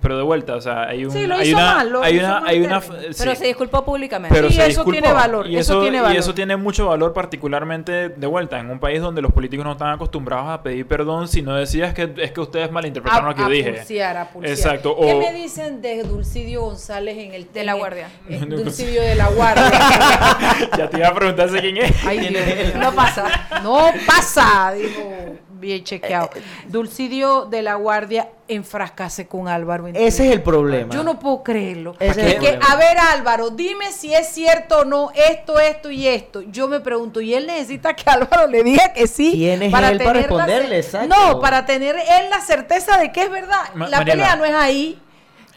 [0.00, 2.16] pero de vuelta, o sea, hay un, Sí, lo hay hizo una, mal, lo hay
[2.16, 2.88] hizo una, mal hay una, sí.
[3.16, 4.34] Pero se disculpó públicamente.
[4.34, 4.90] Pero Sí, se eso disculpó.
[4.90, 6.16] tiene valor, Y eso eso, tiene y valor.
[6.18, 9.90] eso tiene mucho valor, particularmente de vuelta, en un país donde los políticos no están
[9.92, 13.48] acostumbrados a pedir perdón si no decías que es que ustedes malinterpretaron lo que yo
[13.48, 13.72] dije.
[13.74, 14.56] pulsear, a pulsear.
[14.56, 14.96] Exacto.
[14.98, 18.08] ¿Qué o- me dicen de Dulcidio González en el De La Guardia.
[18.28, 19.70] eh, Dulcidio de la Guardia.
[20.78, 21.92] ya te iba a preguntarse quién es.
[22.06, 23.24] Ay, Dios, no pasa.
[23.62, 26.28] No pasa, dijo bien chequeado.
[26.68, 29.86] Dulcidio de la Guardia enfrascase con Álvaro.
[29.86, 30.92] Ese es el problema.
[30.92, 31.94] Yo no puedo creerlo.
[31.98, 32.66] Ese es el que, problema.
[32.72, 36.42] a ver, Álvaro, dime si es cierto o no esto, esto y esto.
[36.42, 39.32] Yo me pregunto, ¿y él necesita que Álvaro le diga que sí?
[39.32, 40.76] ¿Quién es él para tener la responderle?
[40.78, 41.14] Exacto.
[41.16, 43.60] No, para tener él la certeza de que es verdad.
[43.74, 44.04] Ma- la Mariela.
[44.22, 44.98] pelea no es ahí.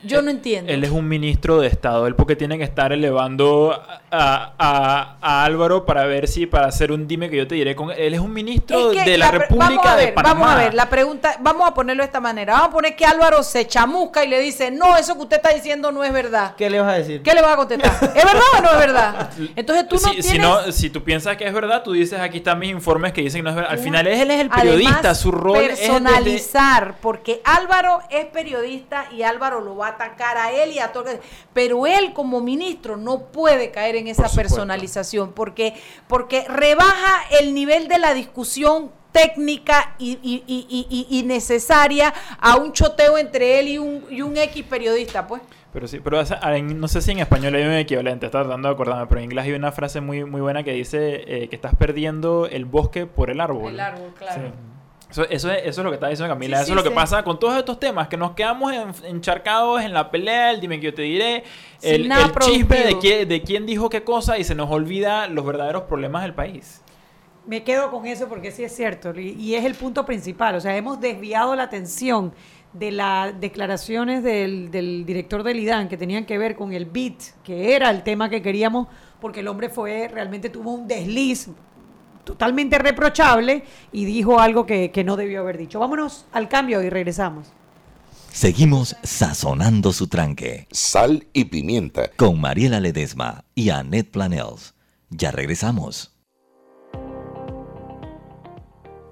[0.08, 0.72] Yo no entiendo.
[0.72, 3.74] Él es un ministro de Estado, él porque tiene que estar elevando
[4.12, 7.76] a, a- a Álvaro para ver si, para hacer un dime que yo te diré
[7.76, 8.13] con él.
[8.13, 10.39] es un ministro Es que de la, República vamos a ver, de Panamá.
[10.39, 12.54] Vamos a ver, la pregunta, vamos a ponerlo de esta manera.
[12.54, 15.50] Vamos a poner que Álvaro se chamusca y le dice, no, eso que usted está
[15.54, 16.56] diciendo no es verdad.
[16.58, 17.22] ¿Qué le vas a decir?
[17.22, 17.91] ¿Qué le vas a contestar?
[18.15, 19.30] ¿Es verdad o no es verdad?
[19.56, 20.26] Entonces tú no si, tienes...
[20.28, 23.22] si, no, si tú piensas que es verdad, tú dices aquí están mis informes que
[23.22, 23.72] dicen que no es verdad.
[23.72, 28.26] Al final él es el Además, periodista, su rol es desde- personalizar, porque Álvaro es
[28.26, 31.05] periodista y Álvaro lo va a atacar a él y a todo.
[31.53, 35.73] Pero él como ministro no puede caer en esa Por personalización porque
[36.07, 42.71] porque rebaja el nivel de la discusión técnica y, y- y- y- necesaria a un
[42.71, 45.41] choteo entre él y un, y un X periodista, pues.
[45.73, 46.21] Pero sí, pero
[46.53, 49.25] en- no sé si en español hay un equivalente, estaba tratando de acordarme, pero en
[49.25, 53.05] inglés hay una frase muy, muy buena que dice eh, que estás perdiendo el bosque
[53.07, 53.73] por el árbol.
[53.73, 54.41] El árbol, claro.
[54.41, 54.53] Sí.
[55.10, 56.58] Eso, eso, es, eso es lo que está diciendo Camila.
[56.58, 56.96] Sí, eso sí, es lo que sí.
[56.96, 60.80] pasa con todos estos temas, que nos quedamos en- encharcados en la pelea, el dime
[60.80, 61.43] que yo te diré,
[61.82, 65.46] el, el chisme de, quién- de quién dijo qué cosa y se nos olvida los
[65.46, 66.82] verdaderos problemas del país.
[67.46, 70.56] Me quedo con eso porque sí es cierto y, y es el punto principal.
[70.56, 72.34] O sea, hemos desviado la atención
[72.74, 77.22] de las declaraciones del, del director del IDAN que tenían que ver con el BIT,
[77.46, 78.88] que era el tema que queríamos,
[79.22, 81.48] porque el hombre fue, realmente tuvo un desliz
[82.27, 83.63] totalmente reprochable
[83.93, 85.79] y dijo algo que, que no debió haber dicho.
[85.79, 87.47] Vámonos al cambio y regresamos.
[88.29, 90.67] Seguimos sazonando su tranque.
[90.69, 92.11] Sal y pimienta.
[92.17, 94.75] Con Mariela Ledesma y Annette Planels.
[95.09, 96.13] Ya regresamos.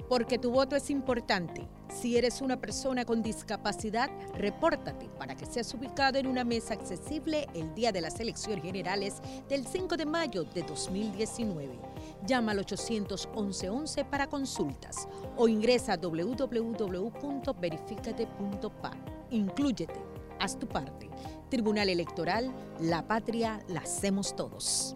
[0.09, 1.67] Porque tu voto es importante.
[1.89, 7.47] Si eres una persona con discapacidad, repórtate para que seas ubicado en una mesa accesible
[7.55, 11.79] el día de las elecciones generales del 5 de mayo de 2019.
[12.25, 15.07] Llama al 811-11 para consultas
[15.37, 18.91] o ingresa a www.verificate.pa.
[19.31, 20.01] Inclúyete,
[20.39, 21.09] haz tu parte.
[21.49, 24.95] Tribunal Electoral, la patria la hacemos todos.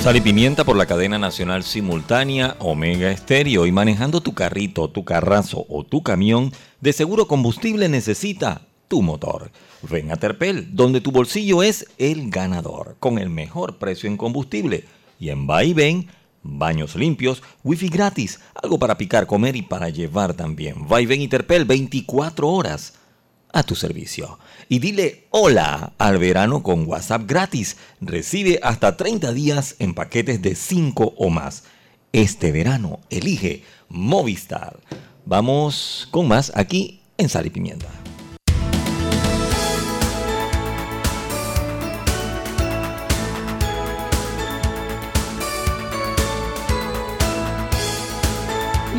[0.00, 5.04] Sal y pimienta por la cadena nacional simultánea Omega Estéreo y manejando tu carrito, tu
[5.04, 9.50] carrazo o tu camión, de seguro combustible necesita tu motor.
[9.82, 14.86] Ven a Terpel, donde tu bolsillo es el ganador, con el mejor precio en combustible.
[15.18, 16.08] Y en va y ven,
[16.42, 20.86] baños limpios, wifi gratis, algo para picar, comer y para llevar también.
[20.90, 22.94] Va y y Terpel 24 horas
[23.52, 24.38] a tu servicio.
[24.68, 27.76] Y dile hola al verano con WhatsApp gratis.
[28.00, 31.64] Recibe hasta 30 días en paquetes de 5 o más.
[32.12, 34.80] Este verano elige Movistar.
[35.24, 37.99] Vamos con más aquí en Sal y Pimienta.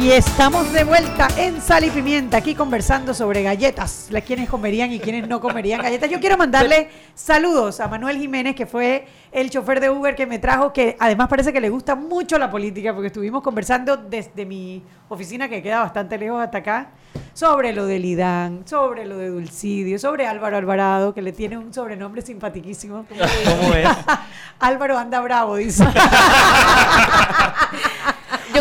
[0.02, 4.92] Y estamos de vuelta en Sal y Pimienta, aquí conversando sobre galletas, la quienes comerían
[4.92, 6.10] y quienes no comerían galletas.
[6.10, 10.40] Yo quiero mandarle saludos a Manuel Jiménez, que fue el chofer de Uber que me
[10.40, 14.84] trajo, que además parece que le gusta mucho la política, porque estuvimos conversando desde mi
[15.08, 16.90] oficina, que queda bastante lejos hasta acá,
[17.34, 21.72] sobre lo del IDAN, sobre lo de Dulcidio, sobre Álvaro Alvarado, que le tiene un
[21.72, 23.06] sobrenombre simpaticísimo.
[23.08, 23.88] ¿Cómo es?
[24.60, 25.86] Álvaro anda bravo, dice.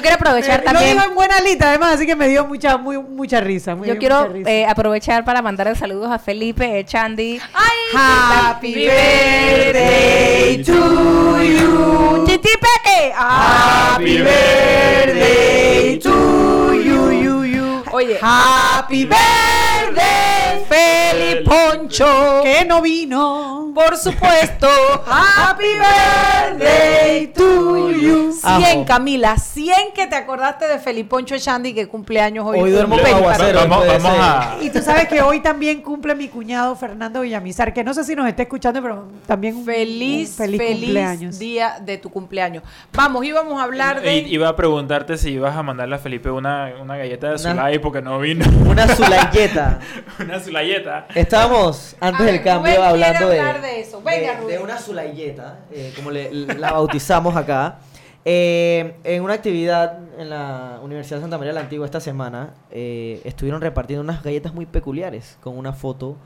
[0.00, 0.92] Yo quiero aprovechar Lo también.
[0.96, 3.74] digo en buena lita, además, así que me dio mucha, muy, mucha risa.
[3.76, 4.50] muy- Yo quiero risa.
[4.50, 7.38] eh, aprovechar para mandar saludos a Felipe Echandi.
[7.94, 12.24] Happy birthday to you.
[12.26, 13.12] ¡Chitipeque!
[13.14, 17.82] Happy birthday to you, you, you.
[17.92, 20.39] Oye, Happy birthday,
[20.80, 22.40] Feli Poncho.
[22.42, 23.72] Que no vino.
[23.74, 24.68] por supuesto.
[25.06, 25.64] Happy
[26.54, 28.32] birthday to you.
[28.32, 32.58] 100, Camila, 100 que te acordaste de Feliponcho Echandi que cumpleaños hoy.
[32.58, 33.60] Hoy duermo con aguacero.
[33.68, 34.56] Vamos, a...
[34.62, 38.14] Y tú sabes que hoy también cumple mi cuñado Fernando Villamizar, que no sé si
[38.16, 41.38] nos está escuchando, pero también un Feliz, un feliz, feliz, cumpleaños.
[41.38, 42.62] día de tu cumpleaños.
[42.94, 44.16] Vamos, íbamos a hablar de...
[44.16, 47.50] I- Iba a preguntarte si ibas a mandarle a Felipe una, una galleta de Una-
[47.52, 48.44] Zulay porque no vino.
[48.66, 49.80] Una zulayeta.
[50.18, 50.69] una Zulayeta.
[51.14, 54.02] Estábamos antes del cambio hablando de, hablar de eso.
[54.02, 54.56] Venga, de- Rubén.
[54.56, 57.78] de una zulayeta, eh, como le- la bautizamos acá.
[58.24, 63.20] Eh, en una actividad en la Universidad de Santa María la Antigua esta semana, eh,
[63.24, 66.16] estuvieron repartiendo unas galletas muy peculiares con una foto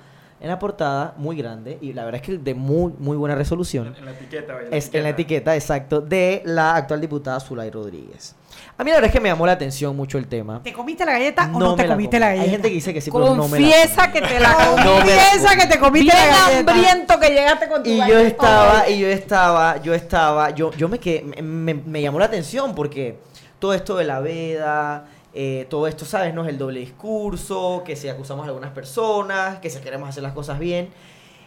[0.41, 3.95] en la portada muy grande y la verdad es que de muy, muy buena resolución.
[3.97, 8.35] En la etiqueta, vaya, Es en la etiqueta, exacto, de la actual diputada Zulay Rodríguez.
[8.77, 10.61] A mí la verdad es que me llamó la atención mucho el tema.
[10.63, 12.21] ¿Te comiste la galleta o no te comiste comí.
[12.21, 12.43] la galleta?
[12.45, 14.85] Hay gente que dice que sí, pero no me la Confiesa que te la la
[14.85, 16.73] Confiesa que te comiste la galleta.
[16.73, 18.27] hambriento que llegaste con tu Y yo galleta.
[18.27, 22.25] estaba, y yo estaba, yo estaba, yo, yo me quedé, me, me- me llamó la
[22.27, 23.19] atención porque
[23.59, 26.35] todo esto de la veda, eh, todo esto, ¿sabes?
[26.35, 30.23] No es el doble discurso, que si acusamos a algunas personas, que si queremos hacer
[30.23, 30.91] las cosas bien.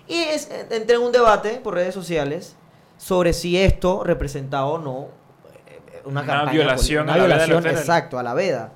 [0.08, 2.56] Y es, eh, entré en un debate por redes sociales
[2.98, 5.08] sobre si esto representaba o no
[6.08, 7.80] una, Una campaña violación a la una veda violación, electoral.
[7.80, 8.72] exacto, a la veda.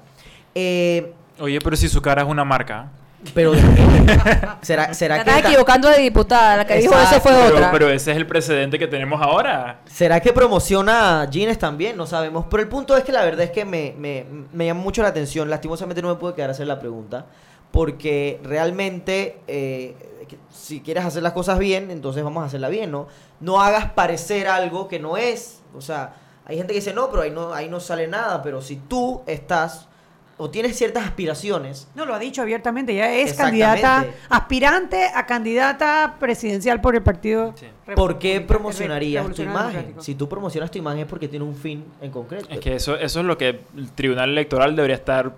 [0.56, 2.90] Eh, Oye, pero si su cara es una marca.
[3.34, 3.54] pero.
[4.62, 6.58] ¿será, será que estás esta- equivocando de diputada.
[6.58, 7.72] La que dijo eso Exacto, fue Pero, otra.
[7.72, 9.80] pero ese es el precedente que tenemos ahora.
[9.86, 11.98] ¿Será que promociona jeans también?
[11.98, 12.46] No sabemos.
[12.50, 15.10] Pero el punto es que la verdad es que me, me, me llamó mucho la
[15.10, 15.50] atención.
[15.50, 17.26] Lastimosamente no me pude quedar a hacer la pregunta.
[17.72, 19.96] Porque realmente, eh,
[20.28, 23.08] que si quieres hacer las cosas bien, entonces vamos a hacerla bien, ¿no?
[23.40, 25.62] No hagas parecer algo que no es.
[25.76, 26.14] O sea,
[26.46, 28.42] hay gente que dice, no, pero ahí no, ahí no sale nada.
[28.42, 29.88] Pero si tú estás
[30.42, 36.16] o tienes ciertas aspiraciones, No, lo ha dicho abiertamente, ya es candidata, aspirante a candidata
[36.20, 37.54] presidencial por el partido.
[37.56, 37.68] Sí.
[37.96, 39.96] ¿por qué promocionarías tu imagen?
[40.00, 42.48] Si tú promocionas tu imagen es porque tiene un fin en concreto.
[42.50, 45.34] Es que eso, eso es lo que el Tribunal Electoral debería estar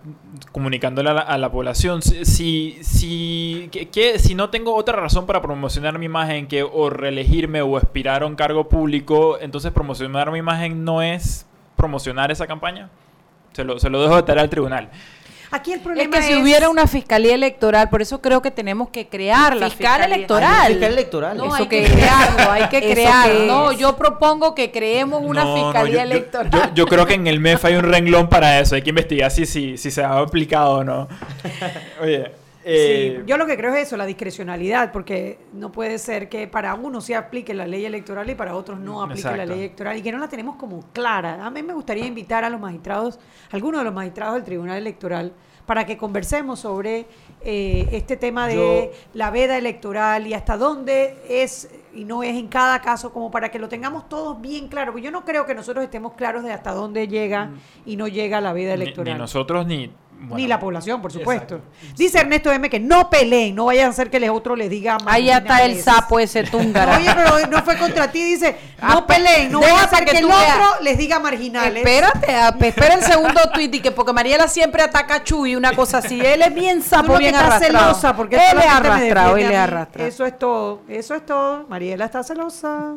[0.52, 2.02] comunicándole a la, a la población.
[2.04, 6.64] Si, si, si, que- que- si no tengo otra razón para promocionar mi imagen que
[6.64, 12.32] o reelegirme o aspirar a un cargo público, entonces promocionar mi imagen no es promocionar
[12.32, 12.90] esa campaña.
[13.54, 14.90] Se lo, se lo dejo de tarea al tribunal.
[15.52, 18.90] Aquí el Es problema que si hubiera una fiscalía electoral, por eso creo que tenemos
[18.90, 20.16] que crear la Fiscal fiscalía.
[20.16, 20.68] electoral.
[20.72, 21.38] Fiscal electoral.
[21.38, 21.92] No, ¿Eso hay que es?
[21.92, 23.46] crearlo, hay que ¿Eso crearlo.
[23.46, 23.78] No, es?
[23.78, 26.50] yo propongo que creemos una No, fiscalía yo- electoral.
[26.52, 28.74] Yo, yo creo que en el MEF hay un renglón para eso.
[28.74, 31.08] Hay que investigar si, si, si se ha aplicado o no.
[32.02, 32.32] Oye,
[32.66, 36.48] eh, Sí, yo lo que creo es eso, la discrecionalidad, porque no puede ser que
[36.48, 39.98] para uno se aplique la ley electoral y para otros no aplique la ley electoral
[39.98, 41.46] y que no la tenemos como clara.
[41.46, 43.20] A mí me gustaría invitar a los magistrados,
[43.52, 45.34] algunos de los magistrados del Tribunal Electoral,
[45.66, 47.06] para que conversemos sobre
[47.42, 52.36] eh, este tema de Yo- la veda electoral y hasta dónde es y no es
[52.36, 54.92] en cada caso, como para que lo tengamos todos bien claro.
[54.92, 57.52] Porque yo no creo que nosotros estemos claros de hasta dónde llega
[57.86, 58.78] y no llega la veda Mm.
[58.78, 59.14] ni, electoral.
[59.14, 59.92] ni nosotros ni.
[60.26, 61.56] Bueno, Ni la población, por supuesto.
[61.56, 61.96] Exacto.
[61.98, 64.98] Dice Ernesto M que no peleen, no vayan a hacer que el otro les diga
[65.06, 66.98] Ahí ya está el sapo ese túngara.
[66.98, 70.18] Oye, pero no fue contra ti, dice, no peleen, no vayan a hacer que que
[70.20, 70.82] el otro veas.
[70.82, 71.78] les diga marginales.
[71.86, 75.74] Espérate, pe- espera el segundo tweet y que porque Mariela siempre ataca a Chuy, una
[75.76, 76.20] cosa así.
[76.20, 77.88] Él es bien sapo, bien arrastrado.
[77.88, 80.08] celosa porque él es arrastrado, él es arrastrado.
[80.08, 81.66] Eso es todo, eso es todo.
[81.68, 82.94] Mariela está celosa.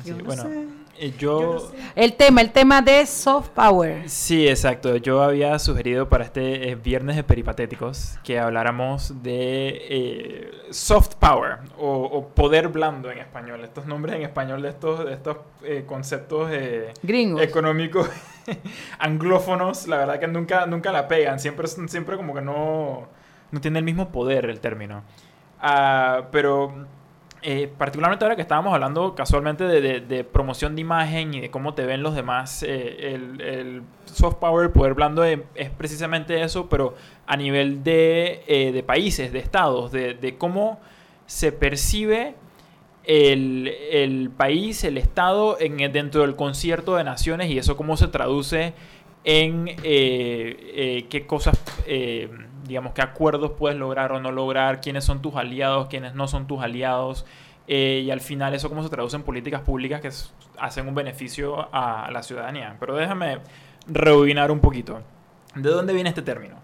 [0.00, 0.83] así, Yo no bueno, sé.
[0.98, 1.70] Eh, yo.
[1.94, 4.08] El tema, el tema de soft power.
[4.08, 4.96] Sí, exacto.
[4.96, 11.58] Yo había sugerido para este eh, viernes de peripatéticos que habláramos de eh, soft power
[11.78, 13.62] o, o poder blando en español.
[13.64, 16.50] Estos nombres en español de estos, de estos eh, conceptos
[17.02, 17.42] Gringos.
[17.42, 18.08] económicos
[18.98, 21.38] anglófonos, la verdad que nunca, nunca la pegan.
[21.40, 23.08] Siempre, siempre como que no,
[23.50, 25.02] no tiene el mismo poder el término.
[25.60, 26.86] Ah, pero
[27.44, 31.50] eh, particularmente ahora que estábamos hablando casualmente de, de- de promoción de imagen y de
[31.50, 36.68] cómo te ven los demás, eh, el, soft power, poder blando es, es precisamente eso,
[36.68, 36.94] pero
[37.26, 40.80] a nivel de, eh, de países, de estados, de, de cómo
[41.26, 42.34] se percibe
[43.04, 48.08] el, el país, el estado en, dentro del concierto de naciones y eso cómo se
[48.08, 48.72] traduce
[49.24, 52.28] en eh, eh, qué cosas, eh,
[52.66, 56.46] digamos, qué acuerdos puedes lograr o no lograr, quiénes son tus aliados, quiénes no son
[56.46, 57.24] tus aliados,
[57.68, 60.10] eh, y al final eso cómo se traduce en políticas públicas que
[60.58, 62.76] hacen un beneficio a la ciudadanía.
[62.80, 63.38] Pero déjame
[63.86, 65.00] rebobinar un poquito.
[65.54, 66.56] ¿De dónde viene este término?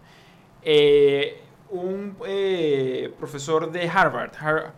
[0.62, 1.40] Eh,
[1.70, 4.72] un eh, profesor de Harvard, Har-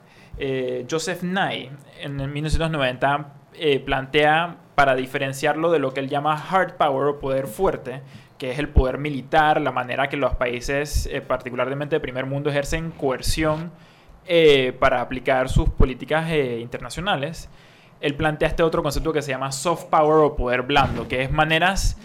[0.91, 1.71] Joseph Nye,
[2.01, 7.19] en el 1990 eh, plantea para diferenciarlo de lo que él llama hard power o
[7.21, 8.01] poder fuerte,
[8.43, 12.51] que es el poder militar, la manera que los países, eh, particularmente de primer mundo,
[12.51, 13.71] ejercen coerción
[14.27, 17.49] eh, para aplicar sus políticas eh, internacionales.
[18.01, 21.31] Él plantea este otro concepto que se llama soft power o poder blando, que es
[21.31, 21.97] maneras,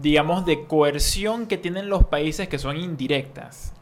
[0.00, 3.74] digamos, de coerción que tienen los países que son indirectas.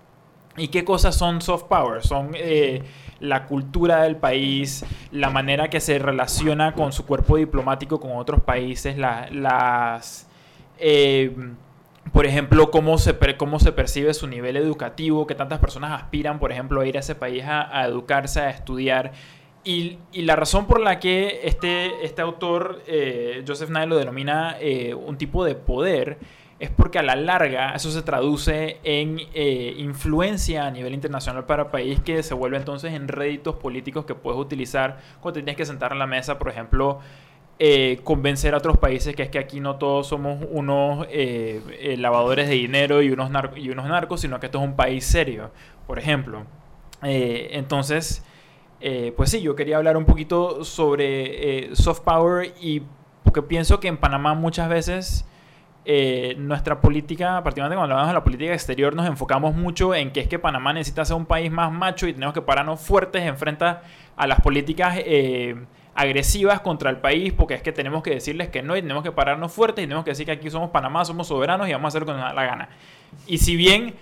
[0.57, 2.03] ¿Y qué cosas son soft power?
[2.03, 2.83] Son eh,
[3.21, 8.43] la cultura del país, la manera que se relaciona con su cuerpo diplomático con otros
[8.43, 10.27] países, la- las...
[12.13, 16.53] por ejemplo, cómo se, cómo se percibe su nivel educativo, que tantas personas aspiran, por
[16.53, 19.13] ejemplo, a ir a ese país a, educarse, a estudiar.
[19.65, 24.57] Y, y la razón por la que este, este autor, eh, Joseph Nye, lo denomina
[24.61, 26.19] eh, un tipo de poder,
[26.59, 31.65] es porque a la larga eso se traduce en eh, influencia a nivel internacional para
[31.65, 35.67] el país que se vuelve entonces en réditos políticos que puedes utilizar cuando tienes que
[35.67, 36.99] sentar en la mesa, por ejemplo,
[37.61, 41.97] eh, convencer a otros países que es que aquí no todos somos unos eh, eh,
[41.97, 45.51] lavadores de dinero y unos, y unos narcos, sino que esto es un país serio,
[45.87, 46.45] por ejemplo.
[47.03, 48.25] Entonces,
[49.17, 52.83] pues sí, yo quería hablar un poquito sobre soft power y
[53.23, 55.25] porque pienso que en Panamá muchas veces
[56.37, 60.29] nuestra política, particularmente cuando hablamos de la política exterior, nos enfocamos mucho en que es
[60.29, 63.65] que Panamá necesita ser un país más macho y tenemos que pararnos fuertes en frente
[63.65, 64.97] a las políticas
[65.99, 69.11] agresivas contra el país, porque es que tenemos que decirles que no y tenemos que
[69.11, 71.89] pararnos fuertes y tenemos que decir que aquí somos Panamá, somos soberanos y vamos a
[71.89, 72.69] hacer lo que nos da la gana.
[73.27, 73.97] Y si bien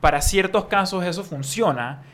[0.00, 2.04] para ciertos casos eso funciona,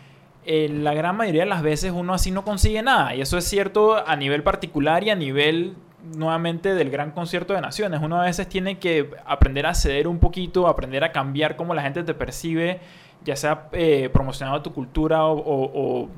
[0.46, 3.14] eh, la gran mayoría de las veces uno así no consigue nada.
[3.14, 5.74] Y eso es cierto a nivel particular y a nivel
[6.16, 8.00] nuevamente del gran concierto de naciones.
[8.02, 11.82] Uno a veces tiene que aprender a ceder un poquito, aprender a cambiar cómo la
[11.82, 12.80] gente te percibe,
[13.24, 16.08] ya sea eh, promocionando tu cultura o,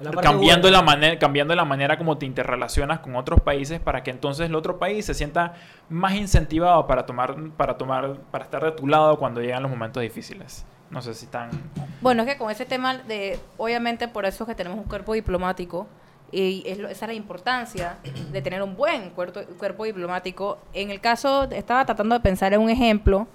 [0.00, 0.78] La cambiando buena.
[0.78, 4.54] la, manera, cambiando la manera como te interrelacionas con otros países para que entonces el
[4.56, 5.54] otro país se sienta
[5.88, 10.02] más incentivado para tomar, para tomar, para estar de tu lado cuando llegan los momentos
[10.02, 10.64] difíciles.
[10.90, 11.50] No sé si están...
[12.00, 15.12] Bueno, es que con ese tema de, obviamente por eso es que tenemos un cuerpo
[15.14, 15.86] diplomático
[16.32, 17.98] y es lo- esa es la importancia
[18.32, 20.58] de tener un buen cuerpo, cuerpo diplomático.
[20.72, 23.28] En el caso, estaba tratando de pensar en un ejemplo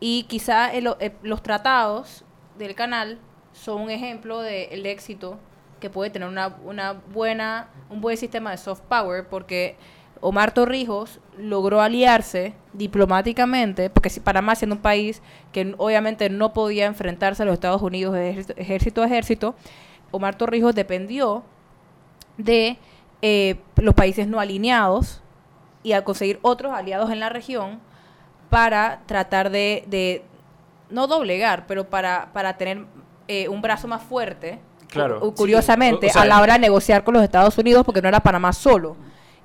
[0.00, 2.24] y quizá el- eh, los tratados
[2.58, 3.18] del canal
[3.52, 5.38] son un ejemplo del éxito
[5.82, 9.76] que puede tener una, una buena, un buen sistema de soft power porque
[10.20, 15.20] Omar Torrijos logró aliarse diplomáticamente, porque si Panamá siendo un país
[15.52, 19.56] que obviamente no podía enfrentarse a los Estados Unidos ejército- ejército a ejército,
[20.12, 21.42] Omar Torrijos dependió
[22.38, 22.78] de
[23.20, 25.20] eh, los países no alineados
[25.82, 27.80] y a conseguir otros aliados en la región
[28.48, 30.22] para tratar de, de
[30.90, 32.84] no doblegar, pero para, para tener
[33.26, 34.60] eh, un brazo más fuerte,
[34.92, 35.20] Claro.
[35.20, 37.84] cu- curiosamente, Sí, o- o sea, a la hora de negociar con los Estados Unidos,
[37.84, 38.96] porque no era Panamá solo,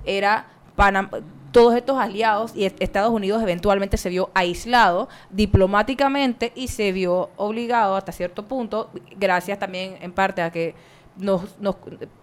[0.04, 0.46] era
[0.76, 1.10] Panam-
[1.50, 7.30] todos estos aliados y est- Estados Unidos eventualmente se vio aislado diplomáticamente y se vio
[7.36, 10.74] obligado hasta cierto punto, gracias también en parte a que
[11.16, 11.76] nos, nos-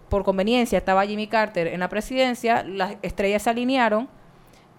[0.08, 4.08] por conveniencia estaba Jimmy Carter en la presidencia, las estrellas se alinearon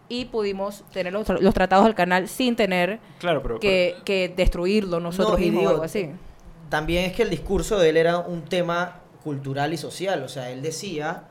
[0.10, 5.00] y pudimos tener los, los tratados del canal sin tener Claro, pero- que, que destruirlo
[5.02, 6.10] nosotros No, y mismos o algo así.
[6.70, 10.24] También es que el discurso de él era un tema cultural y social.
[10.24, 11.24] O sea, él decía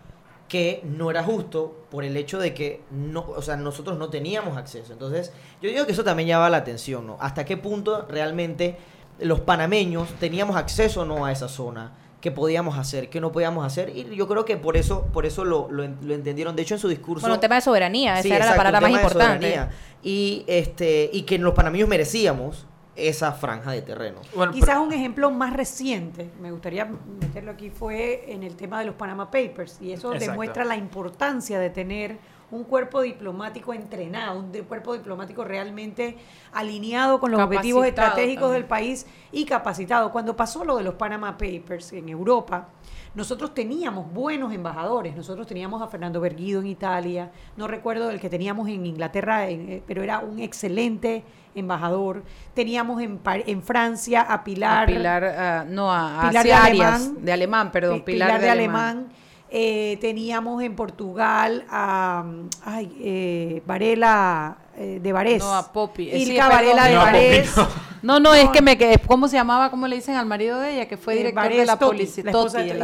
[0.48, 4.56] que no era justo por el hecho de que no, o sea, nosotros no teníamos
[4.56, 4.92] acceso.
[4.92, 7.16] Entonces, yo digo que eso también llama la atención, ¿no?
[7.20, 8.76] Hasta qué punto realmente
[9.18, 13.64] los panameños teníamos acceso o no a esa zona, qué podíamos hacer, qué no podíamos
[13.66, 16.54] hacer, y yo creo que por eso, por eso lo, lo, en- lo entendieron.
[16.54, 17.22] De hecho, en su discurso.
[17.22, 19.46] Bueno, el tema de soberanía, esa Sí, era la palabra más importante.
[19.50, 19.70] soberanía.
[20.02, 22.66] Y este, y que los panameños merecíamos
[22.96, 24.20] esa franja de terreno.
[24.52, 26.86] Quizás un ejemplo más reciente, me gustaría
[27.20, 29.78] meterlo aquí, fue en el tema de los Panama Papers.
[29.80, 30.30] Y eso Exacto.
[30.30, 32.18] demuestra la importancia de tener
[32.50, 36.16] un cuerpo diplomático entrenado, un cuerpo diplomático realmente
[36.52, 38.62] alineado con los objetivos estratégicos también.
[38.62, 40.12] del país y capacitado.
[40.12, 42.68] Cuando pasó lo de los Panama Papers en Europa,
[43.14, 45.16] nosotros teníamos buenos embajadores.
[45.16, 49.82] Nosotros teníamos a Fernando Berguido en Italia, no recuerdo el que teníamos en Inglaterra, eh,
[49.86, 51.24] pero era un excelente
[51.54, 52.22] embajador.
[52.54, 54.84] Teníamos en, en Francia a Pilar.
[54.84, 57.24] A Pilar, ah, no, a, Pilar de Arias, alemán.
[57.24, 59.08] de alemán, perdón, Pi- Pilar, de, alemán.
[59.50, 62.24] Eh, teníamos en Portugal a
[62.64, 65.42] ay, eh, Varela eh, de Varés.
[65.42, 66.08] No, a Popi.
[66.10, 67.56] Eh, sí, Ilka Varela de no, Varés.
[67.56, 67.68] No.
[68.02, 69.70] No, no, es que me quedé, ¿cómo se llamaba?
[69.70, 70.86] ¿Cómo le dicen al marido de ella?
[70.86, 72.24] Que fue Eh, director de la policía.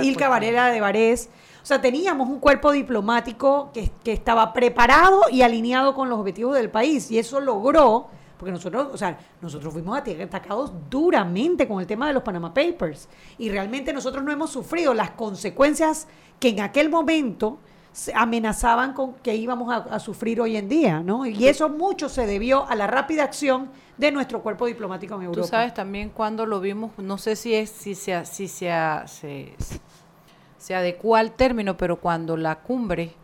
[0.02, 1.28] Ilka Varela de Varés.
[1.62, 6.56] O sea, teníamos un cuerpo diplomático que, que estaba preparado y alineado con los objetivos
[6.56, 7.08] del país.
[7.12, 8.08] Y eso logró,
[8.42, 13.08] porque nosotros, o sea, nosotros fuimos atacados duramente con el tema de los Panama Papers.
[13.38, 16.08] Y realmente nosotros no hemos sufrido las consecuencias
[16.40, 17.60] que en aquel momento
[18.12, 21.24] amenazaban con que íbamos a, a sufrir hoy en día, ¿no?
[21.24, 25.42] Y eso mucho se debió a la rápida acción de nuestro cuerpo diplomático en Europa.
[25.42, 28.72] Tú sabes también cuando lo vimos, no sé si es si se si se,
[29.06, 29.54] se,
[30.58, 33.14] se adecuó al término, pero cuando la cumbre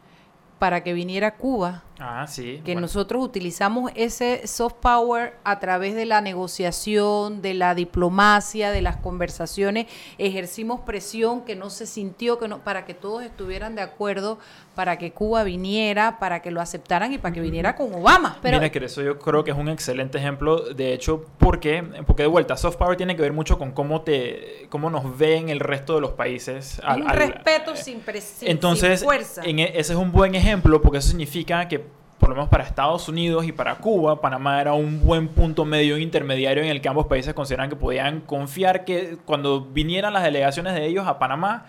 [0.61, 2.57] para que viniera Cuba, Ah, sí.
[2.65, 2.83] que bueno.
[2.83, 8.97] nosotros utilizamos ese soft power a través de la negociación, de la diplomacia, de las
[8.97, 9.87] conversaciones,
[10.19, 14.39] ejercimos presión que no se sintió que no para que todos estuvieran de acuerdo
[14.75, 18.39] para que Cuba viniera, para que lo aceptaran y para que viniera con Obama.
[18.45, 22.29] Mira, que eso yo creo que es un excelente ejemplo, de hecho, porque, porque de
[22.29, 25.97] vuelta, soft power tiene que ver mucho con cómo te, cómo nos ven el resto
[25.97, 26.79] de los países.
[26.79, 29.43] Es un respeto sin, pres- sin- Entonces, sin fuerza.
[29.45, 31.85] en e- ese es un buen ejemplo porque eso significa que,
[32.19, 35.99] por lo menos para Estados Unidos y para Cuba, Panamá era un buen punto medio
[35.99, 40.75] intermediario en el que ambos países consideran que podían confiar que cuando vinieran las delegaciones
[40.75, 41.67] de ellos a Panamá,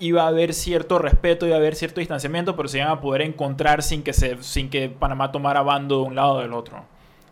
[0.00, 3.22] iba a haber cierto respeto, iba a haber cierto distanciamiento, pero se iban a poder
[3.22, 6.84] encontrar sin que, sin que Panamá tomara bando de un lado o del otro.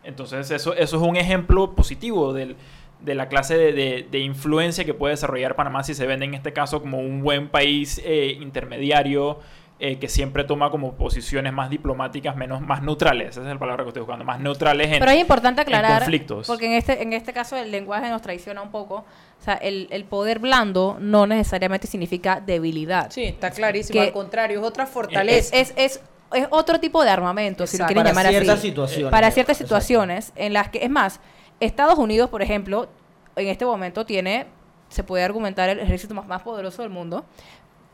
[0.04, 2.56] Entonces, eso, eso es un ejemplo positivo del,
[3.00, 6.34] de la clase de, de- de influencia que puede desarrollar Panamá si se vende en
[6.34, 9.38] este caso como un buen país eh, intermediario
[9.82, 13.30] eh, que siempre toma como posiciones más diplomáticas, menos más neutrales.
[13.30, 16.02] Esa es la palabra que estoy buscando, más neutrales en, Pero es importante en aclarar,
[16.02, 16.46] conflictos.
[16.46, 18.96] porque en este, en este caso el lenguaje nos traiciona un poco.
[19.40, 23.10] O sea, el, el poder blando no necesariamente significa debilidad.
[23.10, 23.98] Sí, está clarísimo.
[23.98, 25.56] Que Al contrario, es otra fortaleza.
[25.56, 26.00] Es, es, es,
[26.34, 27.94] es otro tipo de armamento, si lo Exacto.
[27.94, 28.68] quieren Para llamar ciertas así.
[28.68, 29.10] situaciones.
[29.10, 29.80] Para ciertas Exacto.
[29.80, 31.20] situaciones en las que, es más,
[31.58, 32.88] Estados Unidos, por ejemplo,
[33.34, 34.46] en este momento tiene,
[34.90, 37.24] se puede argumentar, el ejército más, más poderoso del mundo,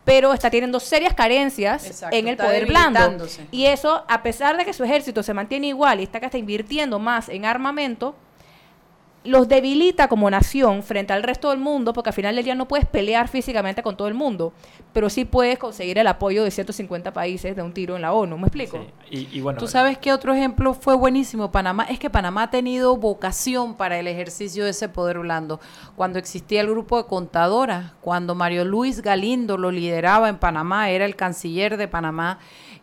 [0.06, 3.26] pero está teniendo serias carencias Exacto, en el poder blando.
[3.50, 6.38] Y eso, a pesar de que su ejército se mantiene igual y está que está
[6.38, 8.14] invirtiendo más en armamento,
[9.26, 12.68] los debilita como nación frente al resto del mundo, porque al final del día no
[12.68, 14.52] puedes pelear físicamente con todo el mundo,
[14.92, 18.38] pero sí puedes conseguir el apoyo de 150 países de un tiro en la ONU.
[18.38, 18.84] ¿Me explico?
[19.10, 21.50] Y, y bueno, Tú sabes que otro ejemplo fue buenísimo.
[21.50, 25.60] Panamá es que Panamá ha tenido vocación para el ejercicio de ese poder blando.
[25.96, 31.04] Cuando existía el grupo de contadoras, cuando Mario Luis Galindo lo lideraba en Panamá, era
[31.04, 32.38] el canciller de Panamá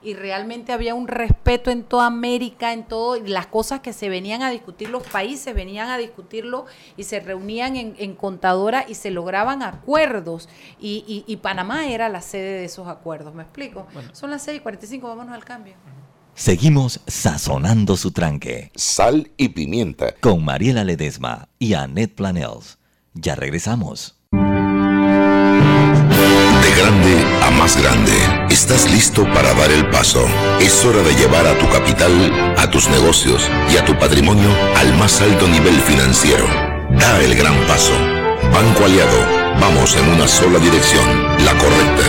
[0.06, 4.10] y realmente había un respeto en toda América, en todo y las cosas que se
[4.10, 8.86] venían a discutir, los países venían a discutir discutirlo y se reunían en, en contadora
[8.88, 10.48] y se lograban acuerdos
[10.80, 13.88] y, y- y Panamá era la sede de esos acuerdos, ¿me explico?
[14.12, 15.74] Son las 6 y 45, vámonos al cambio.
[16.36, 18.72] Seguimos sazonando su tranque.
[18.76, 20.14] Sal y pimienta.
[20.20, 22.78] Con Mariela Ledesma y Annette Planels.
[23.16, 24.20] Ya regresamos.
[24.32, 24.38] De
[26.80, 28.03] grande a más grande,
[30.60, 32.12] Es hora de llevar a tu capital,
[32.58, 36.46] a tus negocios y a tu patrimonio al más alto nivel financiero.
[37.00, 37.94] Da el gran paso.
[38.52, 39.18] Banco Aliado,
[39.62, 41.06] vamos en una sola dirección,
[41.46, 42.04] la correcta.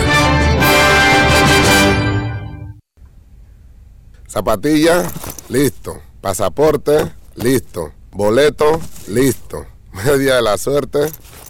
[4.28, 5.09] Zapatilla,
[5.49, 6.03] listo.
[6.20, 7.92] Pasaporte, listo.
[8.11, 9.66] Boleto, listo.
[9.92, 11.12] Media de la suerte,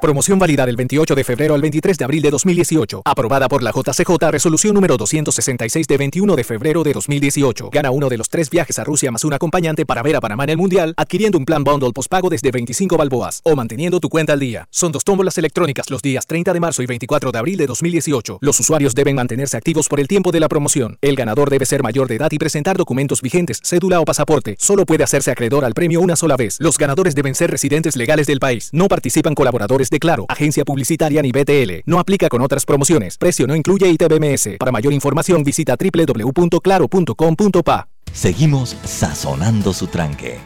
[0.00, 3.02] Promoción válida del 28 de febrero al 23 de abril de 2018.
[3.04, 7.68] Aprobada por la JCJ Resolución número 266 de 21 de febrero de 2018.
[7.70, 10.44] Gana uno de los tres viajes a Rusia más un acompañante para ver a Panamá
[10.44, 14.32] en el Mundial, adquiriendo un plan bundle postpago desde 25 balboas o manteniendo tu cuenta
[14.32, 14.68] al día.
[14.70, 18.38] Son dos tómbolas electrónicas los días 30 de marzo y 24 de abril de 2018.
[18.40, 20.96] Los usuarios deben mantenerse activos por el tiempo de la promoción.
[21.02, 24.56] El ganador debe ser mayor de edad y presentar documentos vigentes, cédula o pasaporte.
[24.58, 26.56] Solo puede hacerse acreedor al premio una sola vez.
[26.58, 28.70] Los ganadores deben ser residentes legales del país.
[28.72, 31.80] No participan colaboradores de Claro, agencia publicitaria ni BTL.
[31.86, 33.18] No aplica con otras promociones.
[33.18, 34.56] Precio no incluye ITBMS.
[34.58, 37.88] Para mayor información visita www.claro.com.pa.
[38.12, 40.38] Seguimos sazonando su tranque.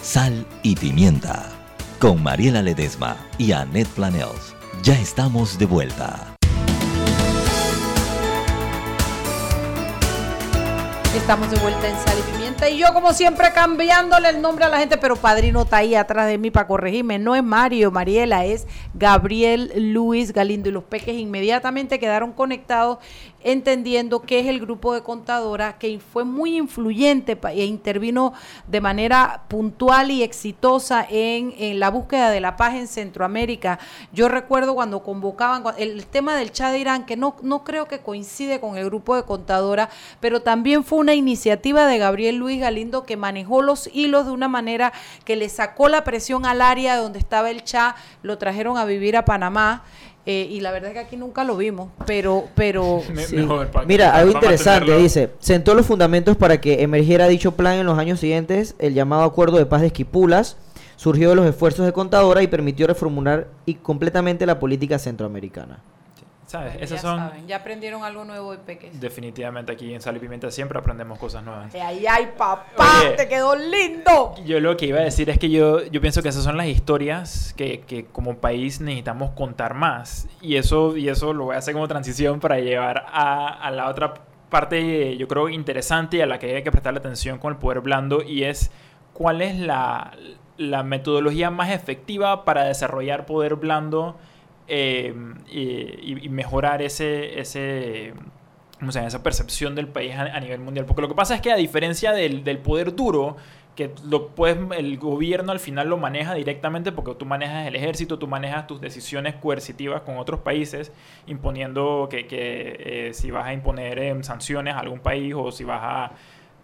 [0.00, 1.50] Sal y pimienta.
[1.98, 4.54] Con Mariela Ledesma y Annette Planels.
[4.82, 6.34] Ya estamos de vuelta.
[11.14, 14.68] Estamos de vuelta en Sal y Pimienta y yo como siempre cambiándole el nombre a
[14.68, 17.18] la gente, pero Padrino está ahí atrás de mí para corregirme.
[17.18, 22.98] No es Mario, Mariela, es Gabriel Luis Galindo y los peques inmediatamente quedaron conectados
[23.42, 28.34] entendiendo que es el grupo de contadora que fue muy influyente e intervino
[28.66, 33.78] de manera puntual y exitosa en, en la búsqueda de la paz en Centroamérica.
[34.12, 38.00] Yo recuerdo cuando convocaban el tema del Chad de Irán, que no, no creo que
[38.00, 39.88] coincide con el grupo de contadora,
[40.20, 44.48] pero también fue una iniciativa de Gabriel Luis Galindo que manejó los hilos de una
[44.48, 44.92] manera
[45.24, 49.16] que le sacó la presión al área donde estaba el Chad, lo trajeron a vivir
[49.16, 49.84] a Panamá.
[50.26, 53.36] eh, y la verdad es que aquí nunca lo vimos, pero, pero Sí.
[53.36, 57.98] mejor, Mira, algo interesante, dice, sentó los fundamentos para que emergiera dicho plan en los
[57.98, 60.56] años siguientes, el llamado Acuerdo de Paz de Esquipulas,
[60.96, 65.82] surgió de los esfuerzos de Contadora y permitió reformular y completamente la política centroamericana.
[66.50, 66.72] ¿Sabes?
[66.72, 67.18] Bueno, Esas ya son...
[67.20, 69.00] saben, ya aprendieron algo nuevo hoy, peques.
[69.00, 71.72] Definitivamente aquí en Sal y Pimienta siempre aprendemos cosas nuevas.
[71.76, 73.10] Ay, ay, papá, Oye.
[73.12, 74.34] te quedó lindo.
[74.44, 76.66] Yo lo que iba a decir es que yo, yo pienso que esas son las
[76.66, 80.26] historias que, que como país necesitamos contar más.
[80.42, 83.88] Y eso, y eso lo voy a hacer como transición para llevar a, a la
[83.88, 84.14] otra
[84.48, 87.78] parte, yo creo, interesante y a la que hay que prestarle atención con el poder
[87.78, 88.72] blando y es
[89.12, 90.10] cuál es la,
[90.56, 94.18] la metodología más efectiva para desarrollar poder blando
[94.70, 95.12] eh,
[95.50, 98.14] y, mejorar ese, ese,
[98.78, 99.08] ¿cómo se llama?
[99.08, 100.86] esa percepción del país a, nivel mundial.
[100.86, 103.36] Porque lo que pasa es que a diferencia del, del poder duro,
[103.74, 108.18] que lo puedes, el gobierno al final lo maneja directamente porque tú manejas el ejército,
[108.18, 110.92] tú manejas tus decisiones coercitivas con otros países,
[111.26, 115.64] imponiendo que, que, eh, si vas a imponer em, sanciones a algún país o si
[115.64, 116.12] vas a,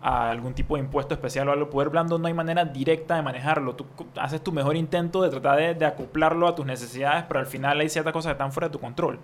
[0.01, 3.23] a algún tipo de impuesto especial o algo, poder blando no hay manera directa de
[3.23, 3.75] manejarlo.
[3.75, 3.87] Tú
[4.17, 7.81] haces tu mejor intento de tratar de, de acoplarlo a tus necesidades, pero al final
[7.81, 9.19] hay ciertas cosas que están fuera de tu control.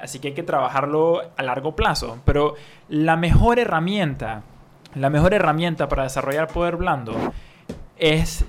[0.00, 2.20] Así que hay que trabajarlo a largo plazo.
[2.24, 2.54] Pero
[2.88, 4.42] la mejor herramienta,
[4.94, 7.14] la mejor herramienta para desarrollar poder blando
[7.96, 8.44] es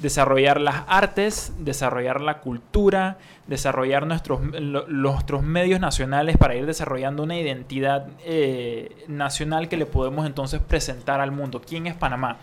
[0.00, 4.40] desarrollar las artes, desarrollar la cultura, desarrollar nuestros,
[4.88, 11.20] nuestros medios nacionales para ir desarrollando una identidad eh, nacional que le podemos entonces presentar
[11.20, 11.60] al mundo.
[11.66, 12.38] ¿Quién es Panamá?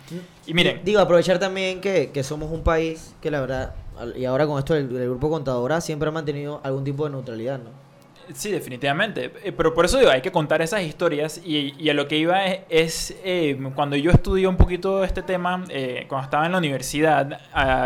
[0.46, 3.76] Y miren, Digo, aprovechar también que, que somos un país que la verdad,
[4.16, 7.60] y ahora con esto del, del grupo Contadora, siempre ha mantenido algún tipo de neutralidad,
[7.60, 7.87] ¿no?
[8.34, 9.32] Sí, definitivamente.
[9.44, 12.18] Eh, Pero por eso digo, hay que contar esas historias y, y a lo que
[12.18, 16.58] iba es, eh, cuando yo estudié un poquito este tema, eh, cuando estaba en la
[16.58, 17.40] universidad,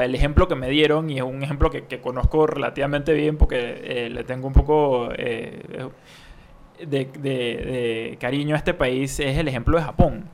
[0.03, 4.05] el ejemplo que me dieron, y es un ejemplo que, que conozco relativamente bien porque
[4.05, 5.89] eh, le tengo un poco eh,
[6.79, 10.25] de, de- de cariño a este país, es el ejemplo de Japón.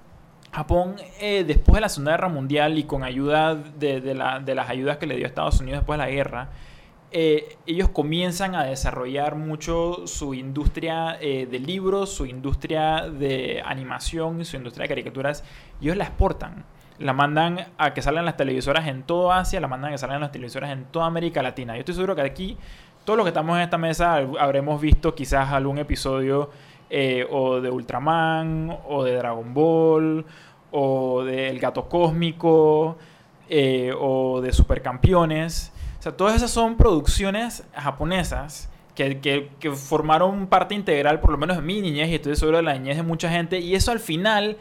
[0.52, 4.56] Japón, eh, después de la Segunda Guerra Mundial y con ayuda de, de la- de
[4.56, 6.50] las ayudas que le dio Estados Unidos después de la guerra,
[7.12, 14.44] eh, ellos comienzan a desarrollar mucho su industria eh, de libros, su industria de animación,
[14.44, 15.44] su industria de caricaturas.
[15.82, 16.66] Ellos la exportan.
[17.00, 20.20] La mandan a que salgan las televisoras en toda Asia, la mandan a que salgan
[20.20, 21.76] las televisoras en toda América Latina.
[21.76, 22.58] Yo estoy seguro que aquí,
[23.06, 26.50] todos los que estamos en esta mesa, habremos visto quizás algún episodio
[26.90, 30.26] eh, o de Ultraman, o de Dragon Ball,
[30.72, 32.98] o del Gato Cósmico,
[34.00, 35.72] o de Supercampeones.
[36.08, 41.58] Sea, todas esas son producciones japonesas que, que, que, formaron parte integral, por lo menos
[41.58, 44.00] de mi niñez, y estoy seguro de la niñez de mucha gente, y eso al
[44.00, 44.58] final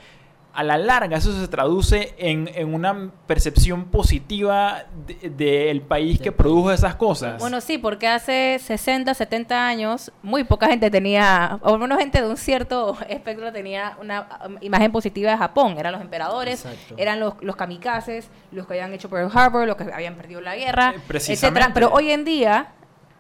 [0.57, 6.33] a la larga eso se traduce en, en una percepción positiva del de, país que
[6.33, 7.39] produjo esas cosas.
[7.39, 12.29] Bueno, sí, porque hace 60, 70 años muy poca gente tenía, o menos gente de
[12.29, 15.77] un cierto espectro tenía una um, imagen positiva de Japón.
[15.79, 16.95] Eran los emperadores, Exacto.
[16.97, 20.57] eran los, los kamikazes, los que habían hecho Pearl Harbor, los que habían perdido la
[20.57, 21.73] guerra, eh, etcétera.
[21.75, 22.73] Pero hoy en día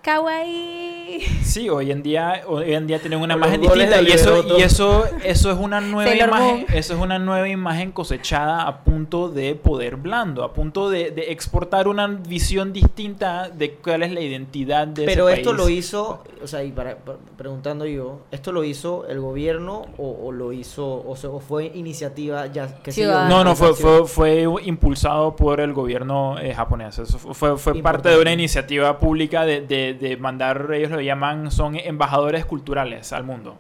[0.07, 1.21] kawaii.
[1.43, 5.05] Sí, hoy en día, hoy en día tienen una imagen distinta y eso, y eso,
[5.25, 9.97] eso es una nueva imagen, eso es una nueva imagen cosechada a punto de poder
[9.97, 15.07] blando, a punto de, de exportar una visión distinta de cuál es la identidad de
[15.07, 15.63] Pero ese esto país.
[15.63, 20.27] lo hizo, o sea, y para, para, preguntando yo, ¿esto lo hizo el gobierno o,
[20.27, 24.07] o lo hizo, o, se, o, fue iniciativa ya que sí, No, no, fue, fue,
[24.07, 26.99] fue impulsado por el gobierno eh, japonés.
[26.99, 31.51] Eso fue, fue parte de una iniciativa pública de, de de mandar, ellos lo llaman,
[31.51, 33.59] son embajadores culturales al mundo.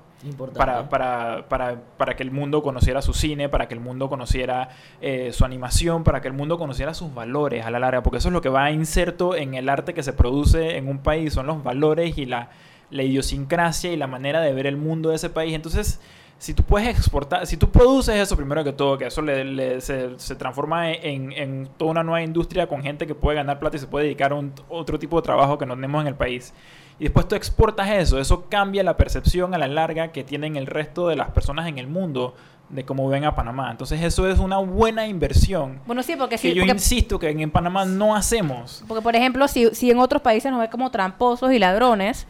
[0.57, 4.70] Para, para, para, para, que el mundo conociera su cine, para que el mundo conociera
[5.01, 8.28] eh, su animación, para que el mundo conociera sus valores a la larga, porque eso
[8.28, 11.47] es lo que va inserto en el arte que se produce en un país, son
[11.47, 12.51] los valores y la,
[12.91, 15.55] la idiosincrasia y la manera de ver el mundo de ese país.
[15.55, 16.01] Entonces,
[16.39, 19.80] si tú puedes exportar, si tú produces eso primero que todo, que eso le, le,
[19.80, 23.76] se, se, transforma en, en, toda una nueva industria con gente que puede ganar plata
[23.76, 26.14] y se puede dedicar a un, otro tipo de trabajo que no tenemos en el
[26.14, 26.53] país.
[26.99, 30.66] Y después tú exportas eso, eso cambia la percepción a la larga que tienen el
[30.66, 32.34] resto de las personas en el mundo
[32.68, 33.70] de cómo ven a Panamá.
[33.70, 35.80] Entonces eso es una buena inversión.
[35.87, 38.84] Bueno, sí, porque que sí, yo porque, insisto que en, en Panamá no hacemos.
[38.89, 42.26] Porque, por ejemplo, si, si en otros países nos ven como tramposos y ladrones,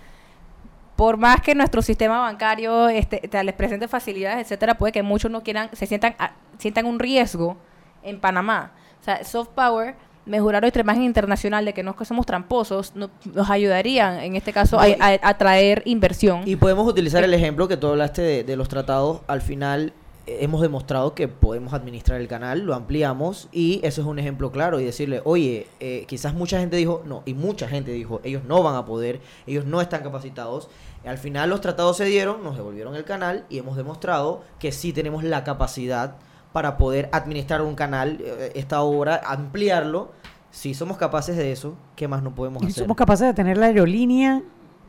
[0.97, 5.43] por más que nuestro sistema bancario este, les presente facilidades, etcétera, puede que muchos no
[5.43, 7.57] quieran, se sientan, a, sientan un riesgo
[8.03, 8.73] en Panamá.
[9.01, 9.95] O sea, soft power,
[10.25, 14.81] mejorar nuestra imagen internacional de que no somos tramposos, no, nos ayudarían, en este caso,
[14.81, 16.43] a, a, a, traer inversión.
[16.47, 19.21] Y podemos utilizar el ejemplo que tú hablaste de, de los tratados.
[19.27, 19.93] Al final,
[20.27, 24.81] hemos demostrado que podemos administrar el canal, lo ampliamos y eso es un ejemplo claro
[24.81, 28.63] y decirle, oye, eh, quizás mucha gente dijo, no, y mucha gente dijo, ellos no
[28.63, 30.69] van a poder, ellos no están capacitados.
[31.05, 34.93] Al final los tratados se dieron, nos devolvieron el canal y hemos demostrado que sí
[34.93, 36.17] tenemos la capacidad
[36.53, 40.11] para poder administrar un canal, eh, esta obra, ampliarlo.
[40.51, 42.85] Si somos capaces de eso, ¿qué más no podemos y hacer?
[42.85, 44.43] Somos capaces de tener la aerolínea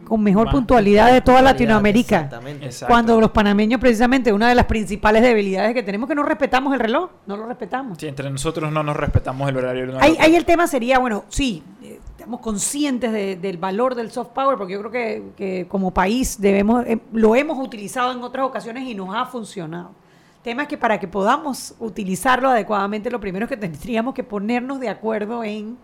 [0.05, 2.21] con mejor más puntualidad de toda Latinoamérica.
[2.21, 2.69] Exactamente.
[2.87, 6.73] Cuando los panameños, precisamente, una de las principales debilidades que tenemos es que no respetamos
[6.73, 7.97] el reloj, no lo respetamos.
[7.97, 9.85] Sí, entre nosotros no nos respetamos el horario.
[9.87, 14.11] No ahí, ahí, el tema sería, bueno, sí, eh, estamos conscientes de, del valor del
[14.11, 18.21] soft power, porque yo creo que, que como país debemos, eh, lo hemos utilizado en
[18.23, 19.91] otras ocasiones y nos ha funcionado.
[20.37, 24.23] El tema es que para que podamos utilizarlo adecuadamente, lo primero es que tendríamos que
[24.23, 25.77] ponernos de acuerdo en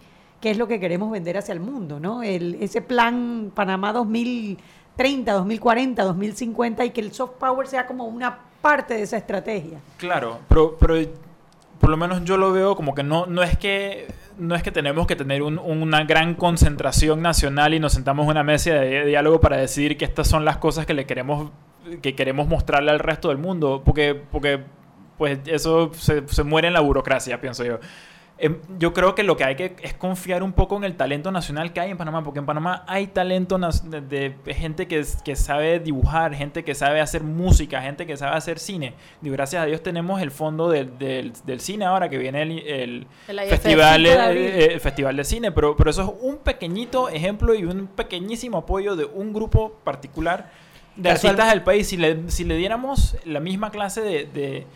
[0.44, 2.22] qué es lo que queremos vender hacia el mundo, ¿no?
[2.22, 8.40] El, ese plan Panamá 2030, 2040, 2050 y que el soft power sea como una
[8.62, 9.80] parte de esa estrategia.
[9.96, 10.96] Claro, pero, pero
[11.80, 14.74] por lo menos yo lo veo como que no, no es que no es que
[14.74, 19.06] tenemos que tener un, una gran concentración nacional y nos sentamos en una mesa de
[19.06, 21.52] diálogo para decidir que estas son las cosas que le queremos
[22.02, 24.60] que queremos mostrarle al resto del mundo, porque porque
[25.18, 27.80] pues eso se, se muere en la burocracia, pienso yo
[28.80, 31.72] yo creo que lo que hay que es confiar un poco en el talento nacional
[31.72, 35.80] que hay en Panamá, porque en Panamá hay talento de, de gente que, que, sabe
[35.80, 38.96] dibujar, gente que sabe hacer música, gente que sabe hacer cine.
[39.22, 42.52] Y gracias a Dios tenemos el fondo del, del, del cine ahora que viene el,
[42.60, 47.54] el, el festival, el, el, festival de cine, pero, pero eso es un pequeñito ejemplo
[47.54, 50.52] y un pequeñísimo apoyo de un grupo particular
[50.96, 51.88] de artistas del país.
[51.88, 54.68] Si le, si le diéramos la misma clase de, de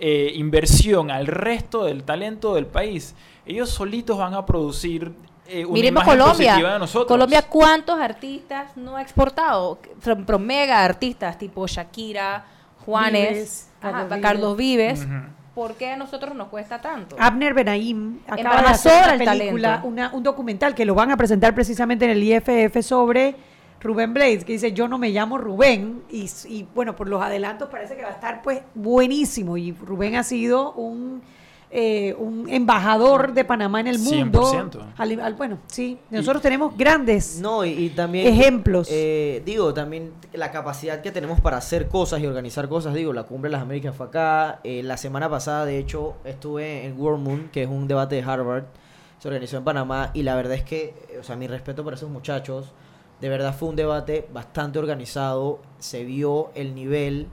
[0.00, 3.14] eh, inversión al resto del talento del país,
[3.46, 5.12] ellos solitos van a producir
[5.48, 6.50] eh, una Miremos imagen Colombia.
[6.52, 7.08] positiva de nosotros.
[7.08, 9.78] Colombia, ¿cuántos artistas no ha exportado?
[10.26, 12.44] Pro mega artistas tipo Shakira,
[12.84, 15.00] Juanes, Vives, ajá, Carlos Carlos Vives.
[15.00, 15.28] Uh -huh.
[15.54, 17.16] ¿Por qué a nosotros nos cuesta tanto?
[17.18, 21.52] Abner Benaim acaba de hacer una película, una, un documental que lo van a presentar
[21.54, 23.34] precisamente en el IFF sobre
[23.80, 27.68] Rubén Blades, que dice yo no me llamo Rubén y, y, bueno, por los adelantos
[27.70, 31.22] parece que va a estar pues buenísimo y Rubén ha sido un
[31.70, 34.40] eh, un embajador de Panamá en el mundo.
[34.42, 34.94] 100%.
[34.96, 38.26] Al- al- bueno, sí, nosotros tenemos grandes No, y, y también...
[38.26, 38.88] ejemplos.
[38.90, 42.94] eh, digo, también la capacidad que tenemos para hacer cosas y organizar cosas.
[42.94, 44.60] Digo, la Cumbre de las Américas fue acá.
[44.64, 48.22] eh, la semana pasada, de hecho, estuve en World Moon, que es un debate de
[48.22, 48.64] Harvard.
[49.18, 50.10] Se organizó en Panamá.
[50.14, 52.72] Y la verdad es que, o sea, mi respeto por esos muchachos.
[53.20, 55.60] De verdad fue un debate bastante organizado.
[55.78, 57.28] Se vio el nivel.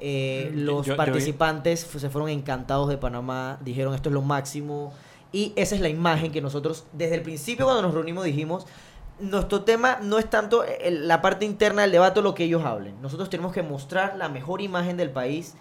[0.00, 3.58] eh, Mm, los yo- participantes se fueron encantados de Panamá.
[3.64, 4.92] Dijeron esto es lo máximo.
[5.32, 8.64] Y esa es la imagen que nosotros, desde el principio cuando nos reunimos, dijimos,
[9.18, 12.64] nuestro tema no es tanto el- la parte interna del debate o lo que ellos
[12.64, 12.94] hablen.
[13.02, 15.54] Nosotros tenemos que mostrar la mejor imagen del país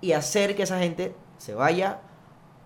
[0.00, 1.98] y hacer que esa gente se vaya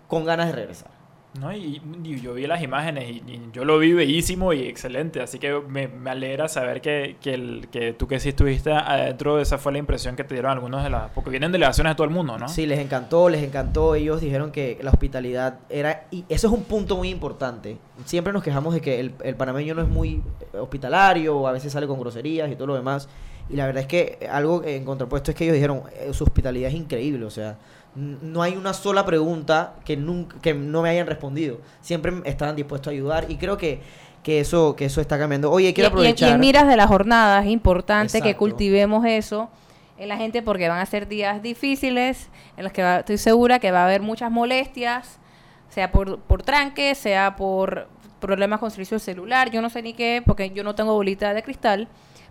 [0.06, 0.90] con ganas de regresar.
[1.38, 1.52] ¿No?
[1.52, 5.38] Y, y yo vi las imágenes y, y yo lo vi bellísimo y excelente, así
[5.38, 9.72] que me, alegra saber que, que, el- que tú que sí estuviste adentro, esa fue
[9.72, 11.10] la impresión que te dieron algunos de las...
[11.10, 12.48] Porque vienen delegaciones de todo el mundo, ¿no?
[12.48, 13.94] Sí, les encantó, les encantó.
[13.94, 16.06] Ellos dijeron que la hospitalidad era...
[16.10, 17.76] Y eso es un punto muy importante.
[18.04, 20.22] Siempre nos quejamos de que el, el panameño no es muy
[20.52, 23.08] eh, hospitalario o a veces sale con groserías y todo lo demás.
[23.48, 26.68] Y la verdad es que algo en contrapuesto es que ellos dijeron, eh, su hospitalidad
[26.70, 27.24] es increíble.
[27.24, 27.58] O sea,
[27.96, 31.58] no hay una sola pregunta que, nunca, que no me hayan respondido.
[31.80, 33.80] Siempre estaban dispuestos a ayudar y creo que,
[34.22, 35.50] que, eso, que eso está cambiando.
[35.50, 36.32] Oye, quiero y, y- y aprovechar...
[36.34, 39.48] en miras de la jornada es importante que cultivemos eso
[39.98, 42.28] en la gente porque van a ser días difíciles
[42.58, 45.18] en los que va- estoy segura que va a haber muchas molestias,
[45.70, 47.88] sea por, por tranque, sea por
[48.20, 51.42] problemas con servicio celular, yo no sé ni qué, porque yo no tengo bolita de
[51.42, 51.88] cristal,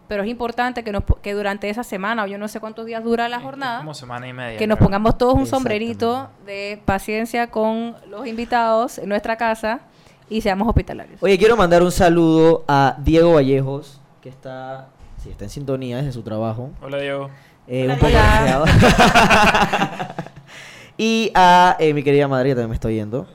[0.08, 2.86] pero es importante que, nos, po- que durante esa semana, o yo no sé cuántos
[2.86, 4.58] días dura la jornada, Como semana y media.
[4.58, 9.82] que nos pongamos todos un sombrerito de paciencia con los invitados en nuestra casa
[10.30, 11.22] y seamos hospitalarios.
[11.24, 14.88] Oye, quiero mandar un saludo a Diego Vallejos, que está,
[15.22, 16.72] sí, está en sintonía desde su trabajo.
[16.82, 17.30] Hola, Diego.
[17.68, 18.12] Eh, Hola, un poco
[20.98, 23.28] y a eh, mi querida madre, que también me está oyendo.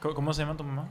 [0.00, 0.86] ¿Cómo, cómo se llama tu mamá?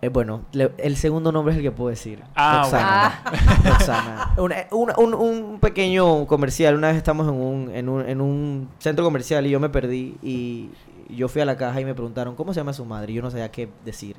[0.00, 2.22] Eh, bueno, le- el segundo nombre es el que puedo decir.
[2.36, 3.22] Ah, Roxana.
[3.64, 4.34] Roxana.
[4.36, 6.76] Un, eh, un- pequeño comercial.
[6.76, 10.16] Una vez estamos en un, en, un, en un centro comercial y yo me perdí
[10.22, 10.70] y
[11.10, 13.10] yo fui a la caja y me preguntaron cómo se llama su madre.
[13.12, 14.14] Y yo no sabía qué decir.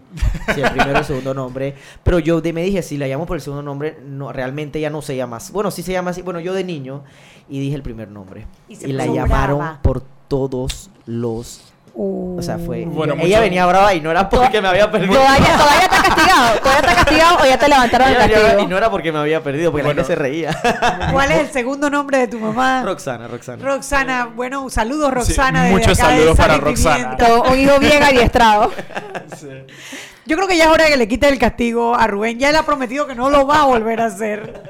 [0.54, 1.76] Si el primero o el segundo nombre.
[2.04, 4.90] Pero yo de- me dije, si la llamo por el segundo nombre, no, realmente ya
[4.90, 5.54] no se llama así.
[5.54, 6.22] Bueno, sí se llama así.
[6.24, 7.04] Bueno, yo de niño
[7.48, 8.48] y dije el primer nombre.
[8.68, 9.80] Y la llamaron brava.
[9.82, 11.72] por todos los...
[11.96, 12.86] O sea, fue...
[12.86, 15.14] Bueno, ella mucho- venía brava y no era porque me había perdido.
[15.16, 18.60] Todavía, todavía está castigado, todavía está castigado o ya te levantaron el castigo.
[18.62, 20.02] y no era porque me había perdido, porque Bueno.
[20.02, 20.58] la gente se reía.
[21.12, 22.84] ¿Cuál es el segundo nombre de tu mamá?
[22.84, 23.64] Roxana, Roxana.
[23.66, 25.60] Roxana, bueno, saludos Roxana.
[25.64, 27.18] Sí, desde muchos acá saludos Sal para Roxana.
[27.52, 28.72] Un hijo bien adiestrado.
[30.26, 32.38] Yo creo que ya es hora de que le quite el castigo a Rubén.
[32.40, 34.62] Ya él ha prometido que no lo va a volver a hacer.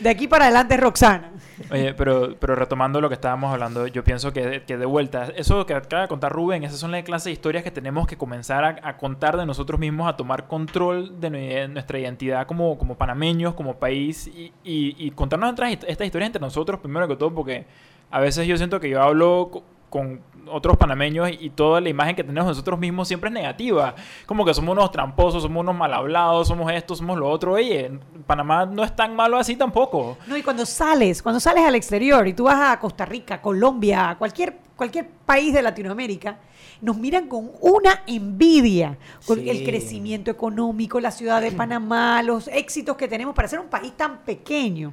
[0.00, 1.30] De aquí para adelante es Roxana.
[1.70, 5.64] Oye, pero, pero retomando lo que estábamos hablando, yo pienso que, que de vuelta, eso
[5.64, 8.64] que acaba de contar Rubén, esas son las clases de historias que tenemos que comenzar
[8.82, 13.54] a, contar de nosotros mismos, a tomar control de nue- nuestra identidad como, como panameños,
[13.54, 15.54] como país, y, y, y contarnos
[15.86, 17.64] estas historias entre nosotros, primero que todo, porque
[18.10, 22.16] a veces yo siento que yo hablo co- con otros panameños y toda la imagen
[22.16, 23.94] que tenemos nosotros mismos siempre es negativa.
[24.26, 27.52] Como que somos unos tramposos, somos unos mal hablados, somos esto, somos lo otro.
[27.52, 30.16] Oye, Panamá no es tan malo así tampoco.
[30.26, 34.16] No, y cuando sales, cuando sales al exterior y tú vas a Costa Rica, Colombia,
[34.18, 36.38] cualquier, cualquier país de Latinoamérica,
[36.80, 39.50] nos miran con una envidia con Sí.
[39.50, 43.92] el crecimiento económico, la ciudad de Panamá, los éxitos que tenemos para ser un país
[43.96, 44.92] tan pequeño.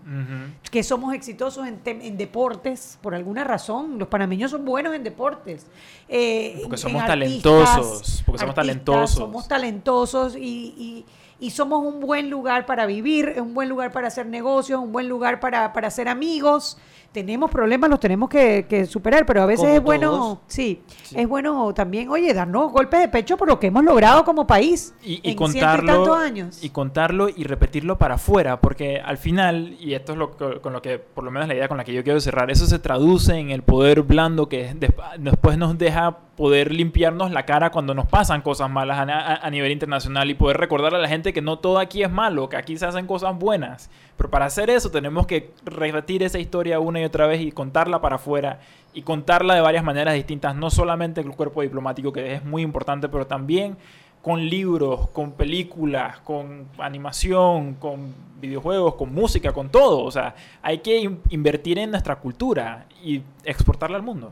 [0.69, 3.97] Que somos exitosos en, en deportes, por alguna razón.
[3.99, 5.65] Los panameños son buenos en deportes.
[6.07, 9.15] Eh, Porque somos en talentosos, porque somos artistas, talentosos.
[9.17, 11.05] Somos talentosos y, y-
[11.39, 15.09] y somos un buen lugar para vivir, un buen lugar para hacer negocios, un buen
[15.09, 16.77] lugar para, para hacer amigos.
[17.11, 20.81] Tenemos problemas, los tenemos que, que superar, pero a veces Como es bueno, sí,
[21.13, 24.93] es bueno también, oye, darnos golpes de pecho por lo que hemos logrado como país
[25.03, 26.63] y, y en contarlo y tantos años.
[26.63, 30.71] y contarlo y repetirlo para afuera porque al final y esto es lo que- con
[30.71, 32.79] lo que por lo menos la idea con la que yo quiero cerrar eso se
[32.79, 37.93] traduce en el poder blando que des- después nos deja poder limpiarnos la cara cuando
[37.93, 41.33] nos pasan cosas malas a, a- a nivel internacional y poder recordarle a la gente
[41.33, 43.89] que no todo aquí es malo que aquí se hacen cosas buenas
[44.21, 48.01] pero para hacer eso tenemos que repetir esa historia una y otra vez y contarla
[48.01, 48.59] para afuera
[48.93, 53.09] y contarla de varias maneras distintas, no solamente el cuerpo diplomático, que es muy importante,
[53.09, 53.77] pero también
[54.21, 60.03] con libros, con películas, con animación, con videojuegos, con música, con todo.
[60.03, 64.31] O sea, hay que in- invertir en nuestra cultura y exportarla al mundo.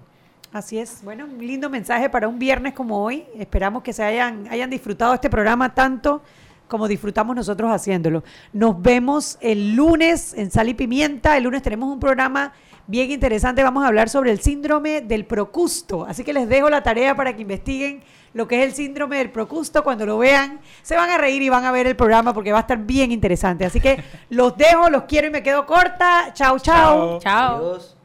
[0.54, 1.04] Así es.
[1.04, 3.26] Bueno, un lindo mensaje para un viernes como hoy.
[3.40, 6.22] Esperamos que se hayan, hayan disfrutado este programa tanto
[6.70, 8.24] como disfrutamos nosotros haciéndolo.
[8.54, 11.36] Nos vemos el lunes en Sal y Pimienta.
[11.36, 12.54] El lunes tenemos un programa
[12.88, 13.64] bien interesante.
[13.64, 16.06] Vamos a hablar sobre el síndrome del procusto.
[16.06, 18.02] Así que les dejo la tarea para que investiguen
[18.34, 19.84] lo que es el síndrome del procusto.
[19.84, 22.60] Cuando lo vean, se van a reír y van a ver el programa porque va
[22.60, 23.66] a estar bien interesante.
[23.66, 26.32] Así que los dejo, los quiero y me quedo corta.
[26.34, 27.20] Chao, chao.
[27.20, 27.58] Chao.
[27.58, 27.96] Adiós.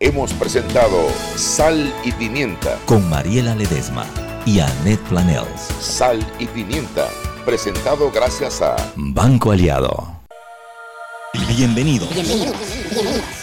[0.00, 2.78] Hemos presentado Sal y Pimienta.
[2.84, 4.04] Con Mariela Ledesma
[4.44, 5.60] y Annette Planels.
[5.80, 7.08] Sal y Pimienta.
[7.46, 10.16] Presentado gracias a Banco Aliado.
[11.56, 12.08] Bienvenido.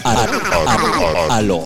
[0.04, 1.62] A, a- a lo